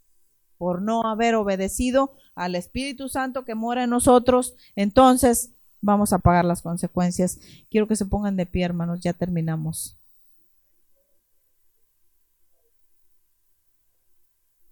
por 0.58 0.82
no 0.82 1.04
haber 1.04 1.36
obedecido 1.36 2.16
al 2.34 2.56
Espíritu 2.56 3.10
Santo 3.10 3.46
que 3.46 3.56
mora 3.56 3.84
en 3.84 3.90
nosotros, 3.90 4.56
entonces 4.76 5.52
vamos 5.82 6.14
a 6.14 6.20
pagar 6.20 6.46
las 6.46 6.62
consecuencias. 6.62 7.40
Quiero 7.70 7.88
que 7.88 7.96
se 7.96 8.06
pongan 8.06 8.36
de 8.36 8.46
pie, 8.46 8.64
hermanos, 8.66 9.02
ya 9.02 9.14
terminamos. 9.14 9.98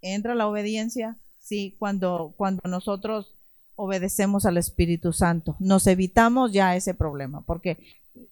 ¿Entra 0.01 0.35
la 0.35 0.47
obediencia? 0.47 1.17
Sí, 1.39 1.75
cuando, 1.79 2.33
cuando 2.37 2.61
nosotros 2.69 3.35
obedecemos 3.75 4.45
al 4.45 4.57
Espíritu 4.57 5.13
Santo. 5.13 5.55
Nos 5.59 5.87
evitamos 5.87 6.51
ya 6.51 6.75
ese 6.75 6.93
problema, 6.93 7.41
porque 7.45 7.77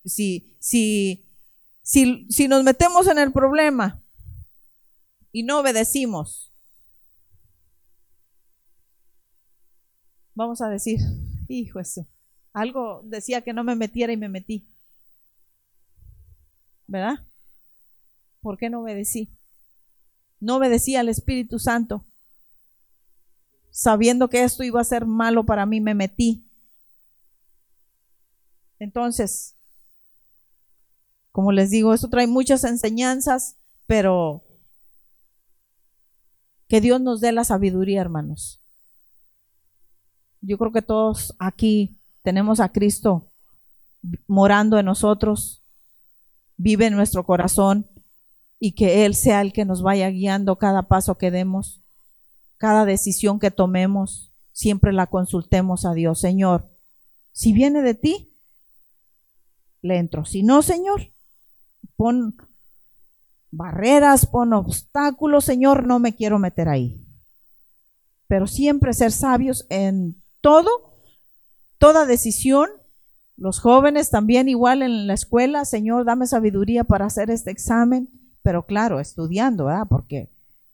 si, 0.05 0.55
si, 0.59 1.25
si, 1.81 2.27
si 2.29 2.47
nos 2.47 2.63
metemos 2.63 3.07
en 3.07 3.17
el 3.17 3.31
problema 3.31 4.01
y 5.31 5.43
no 5.43 5.59
obedecimos, 5.59 6.51
vamos 10.33 10.61
a 10.61 10.69
decir, 10.69 10.99
hijo 11.47 11.79
eso, 11.79 12.07
algo 12.53 13.01
decía 13.03 13.41
que 13.41 13.53
no 13.53 13.63
me 13.63 13.75
metiera 13.75 14.11
y 14.11 14.17
me 14.17 14.29
metí. 14.29 14.67
¿Verdad? 16.87 17.25
¿Por 18.41 18.57
qué 18.57 18.69
no 18.69 18.81
obedecí? 18.81 19.29
No 20.41 20.57
obedecí 20.57 20.95
al 20.95 21.07
Espíritu 21.07 21.59
Santo. 21.59 22.05
Sabiendo 23.69 24.29
que 24.29 24.43
esto 24.43 24.63
iba 24.63 24.81
a 24.81 24.85
ser 24.85 25.05
malo 25.05 25.45
para 25.45 25.65
mí, 25.65 25.79
me 25.79 25.95
metí. 25.95 26.43
Entonces, 28.79 29.55
como 31.31 31.53
les 31.53 31.69
digo, 31.69 31.93
esto 31.93 32.09
trae 32.09 32.27
muchas 32.27 32.65
enseñanzas, 32.65 33.55
pero 33.85 34.43
que 36.71 36.79
Dios 36.79 37.01
nos 37.01 37.19
dé 37.19 37.31
la 37.33 37.43
sabiduría, 37.43 38.01
hermanos 38.01 38.61
yo 40.41 40.57
creo 40.57 40.71
que 40.71 40.81
todos 40.81 41.35
aquí 41.39 41.99
tenemos 42.23 42.59
a 42.59 42.69
Cristo 42.69 43.31
morando 44.27 44.79
en 44.79 44.85
nosotros, 44.85 45.63
vive 46.57 46.87
en 46.87 46.95
nuestro 46.95 47.23
corazón 47.25 47.87
y 48.59 48.73
que 48.73 49.05
Él 49.05 49.15
sea 49.15 49.41
el 49.41 49.53
que 49.53 49.65
nos 49.65 49.83
vaya 49.83 50.09
guiando 50.09 50.57
cada 50.57 50.83
paso 50.87 51.17
que 51.17 51.31
demos, 51.31 51.81
cada 52.57 52.85
decisión 52.85 53.39
que 53.39 53.51
tomemos, 53.51 54.33
siempre 54.51 54.91
la 54.93 55.07
consultemos 55.07 55.85
a 55.85 55.93
Dios. 55.93 56.19
Señor, 56.19 56.69
si 57.31 57.53
viene 57.53 57.81
de 57.81 57.93
ti, 57.93 58.33
le 59.81 59.97
entro. 59.97 60.25
Si 60.25 60.43
no, 60.43 60.61
Señor, 60.61 61.11
pon 61.95 62.35
barreras, 63.51 64.25
pon 64.25 64.53
obstáculos, 64.53 65.45
Señor, 65.45 65.85
no 65.85 65.99
me 65.99 66.15
quiero 66.15 66.39
meter 66.39 66.69
ahí. 66.69 67.05
Pero 68.27 68.47
siempre 68.47 68.93
ser 68.93 69.11
sabios 69.11 69.65
en 69.69 70.15
todo, 70.39 70.69
toda 71.77 72.05
decisión, 72.05 72.69
los 73.37 73.59
jóvenes 73.59 74.09
también 74.09 74.49
igual 74.49 74.81
en 74.81 75.07
la 75.07 75.13
escuela, 75.13 75.65
Señor, 75.65 76.05
dame 76.05 76.27
sabiduría 76.27 76.83
para 76.83 77.05
hacer 77.05 77.29
este 77.29 77.51
examen, 77.51 78.09
pero 78.41 78.65
claro, 78.65 78.99
estudiando, 78.99 79.65
¿verdad? 79.65 79.87
Porque 79.89 80.29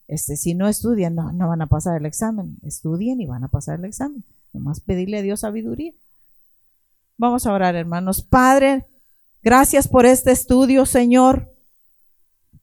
este, 0.06 0.36
si 0.36 0.54
no 0.54 0.68
estudian, 0.68 1.14
no, 1.14 1.32
no 1.32 1.48
van 1.48 1.62
a 1.62 1.66
pasar 1.66 1.98
el 1.98 2.06
examen. 2.06 2.56
Estudien 2.62 3.20
y 3.20 3.26
van 3.26 3.44
a 3.44 3.48
pasar 3.48 3.78
el 3.78 3.84
examen. 3.84 4.24
Nomás 4.52 4.80
pedirle 4.80 5.18
a 5.18 5.22
Dios 5.22 5.40
sabiduría. 5.40 5.92
Vamos 7.18 7.46
a 7.46 7.52
orar, 7.52 7.74
hermanos. 7.74 8.22
Padre, 8.22 8.86
gracias 9.42 9.88
por 9.88 10.06
este 10.06 10.30
estudio, 10.30 10.86
Señor. 10.86 11.52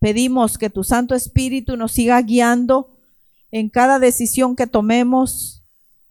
Pedimos 0.05 0.59
que 0.59 0.69
tu 0.69 0.83
Santo 0.83 1.15
Espíritu 1.15 1.77
nos 1.77 1.93
siga 1.93 2.21
guiando 2.21 2.95
en 3.49 3.69
cada 3.69 3.97
decisión 3.97 4.55
que 4.55 4.67
tomemos, 4.67 5.63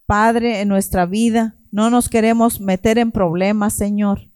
Padre, 0.05 0.61
en 0.61 0.67
nuestra 0.67 1.07
vida. 1.07 1.55
No 1.71 1.91
nos 1.91 2.09
queremos 2.09 2.59
meter 2.59 2.99
en 2.99 3.13
problemas, 3.13 3.73
Señor. 3.73 4.29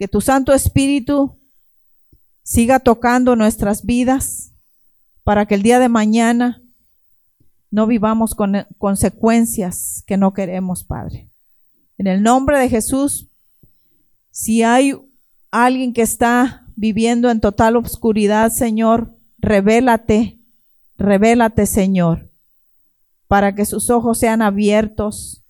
Que 0.00 0.08
tu 0.08 0.20
Santo 0.20 0.52
Espíritu 0.52 1.38
siga 2.42 2.80
tocando 2.80 3.36
nuestras 3.36 3.84
vidas 3.86 4.50
para 5.22 5.46
que 5.46 5.54
el 5.54 5.62
día 5.62 5.78
de 5.78 5.88
mañana 5.88 6.60
no 7.70 7.86
vivamos 7.86 8.34
con 8.34 8.66
consecuencias 8.78 10.02
que 10.08 10.16
no 10.16 10.34
queremos, 10.34 10.82
Padre. 10.82 11.30
En 11.98 12.08
el 12.08 12.20
nombre 12.20 12.58
de 12.58 12.68
Jesús, 12.68 13.28
si 14.32 14.64
hay 14.64 14.92
alguien 15.52 15.92
que 15.92 16.02
está 16.02 16.65
viviendo 16.76 17.30
en 17.30 17.40
total 17.40 17.76
oscuridad, 17.76 18.52
Señor, 18.52 19.12
revélate, 19.38 20.38
revélate, 20.96 21.66
Señor 21.66 22.26
para 23.28 23.54
que 23.54 23.64
sus 23.64 23.90
ojos 23.90 24.18
sean 24.18 24.42
abiertos, 24.42 25.44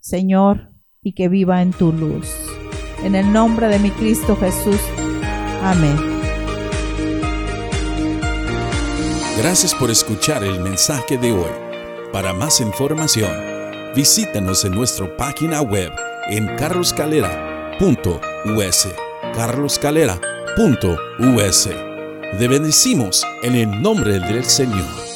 Señor, 0.00 0.70
y 1.02 1.14
que 1.14 1.28
viva 1.28 1.62
en 1.62 1.72
tu 1.72 1.92
luz. 1.92 2.28
En 3.02 3.14
el 3.14 3.32
nombre 3.32 3.68
de 3.68 3.78
mi 3.78 3.90
Cristo 3.90 4.36
Jesús. 4.36 4.80
Amén. 5.62 5.96
Gracias 9.38 9.74
por 9.74 9.90
escuchar 9.90 10.44
el 10.44 10.60
mensaje 10.60 11.18
de 11.18 11.32
hoy. 11.32 11.50
Para 12.12 12.32
más 12.32 12.60
información, 12.60 13.32
visítanos 13.96 14.64
en 14.64 14.72
nuestra 14.72 15.16
página 15.16 15.62
web 15.62 15.90
en 16.28 16.46
carloscalera.us. 16.56 18.88
carloscalera.us. 20.56 21.68
Te 22.38 22.48
bendecimos 22.48 23.26
en 23.42 23.54
el 23.54 23.82
nombre 23.82 24.20
del 24.20 24.44
Señor. 24.44 25.11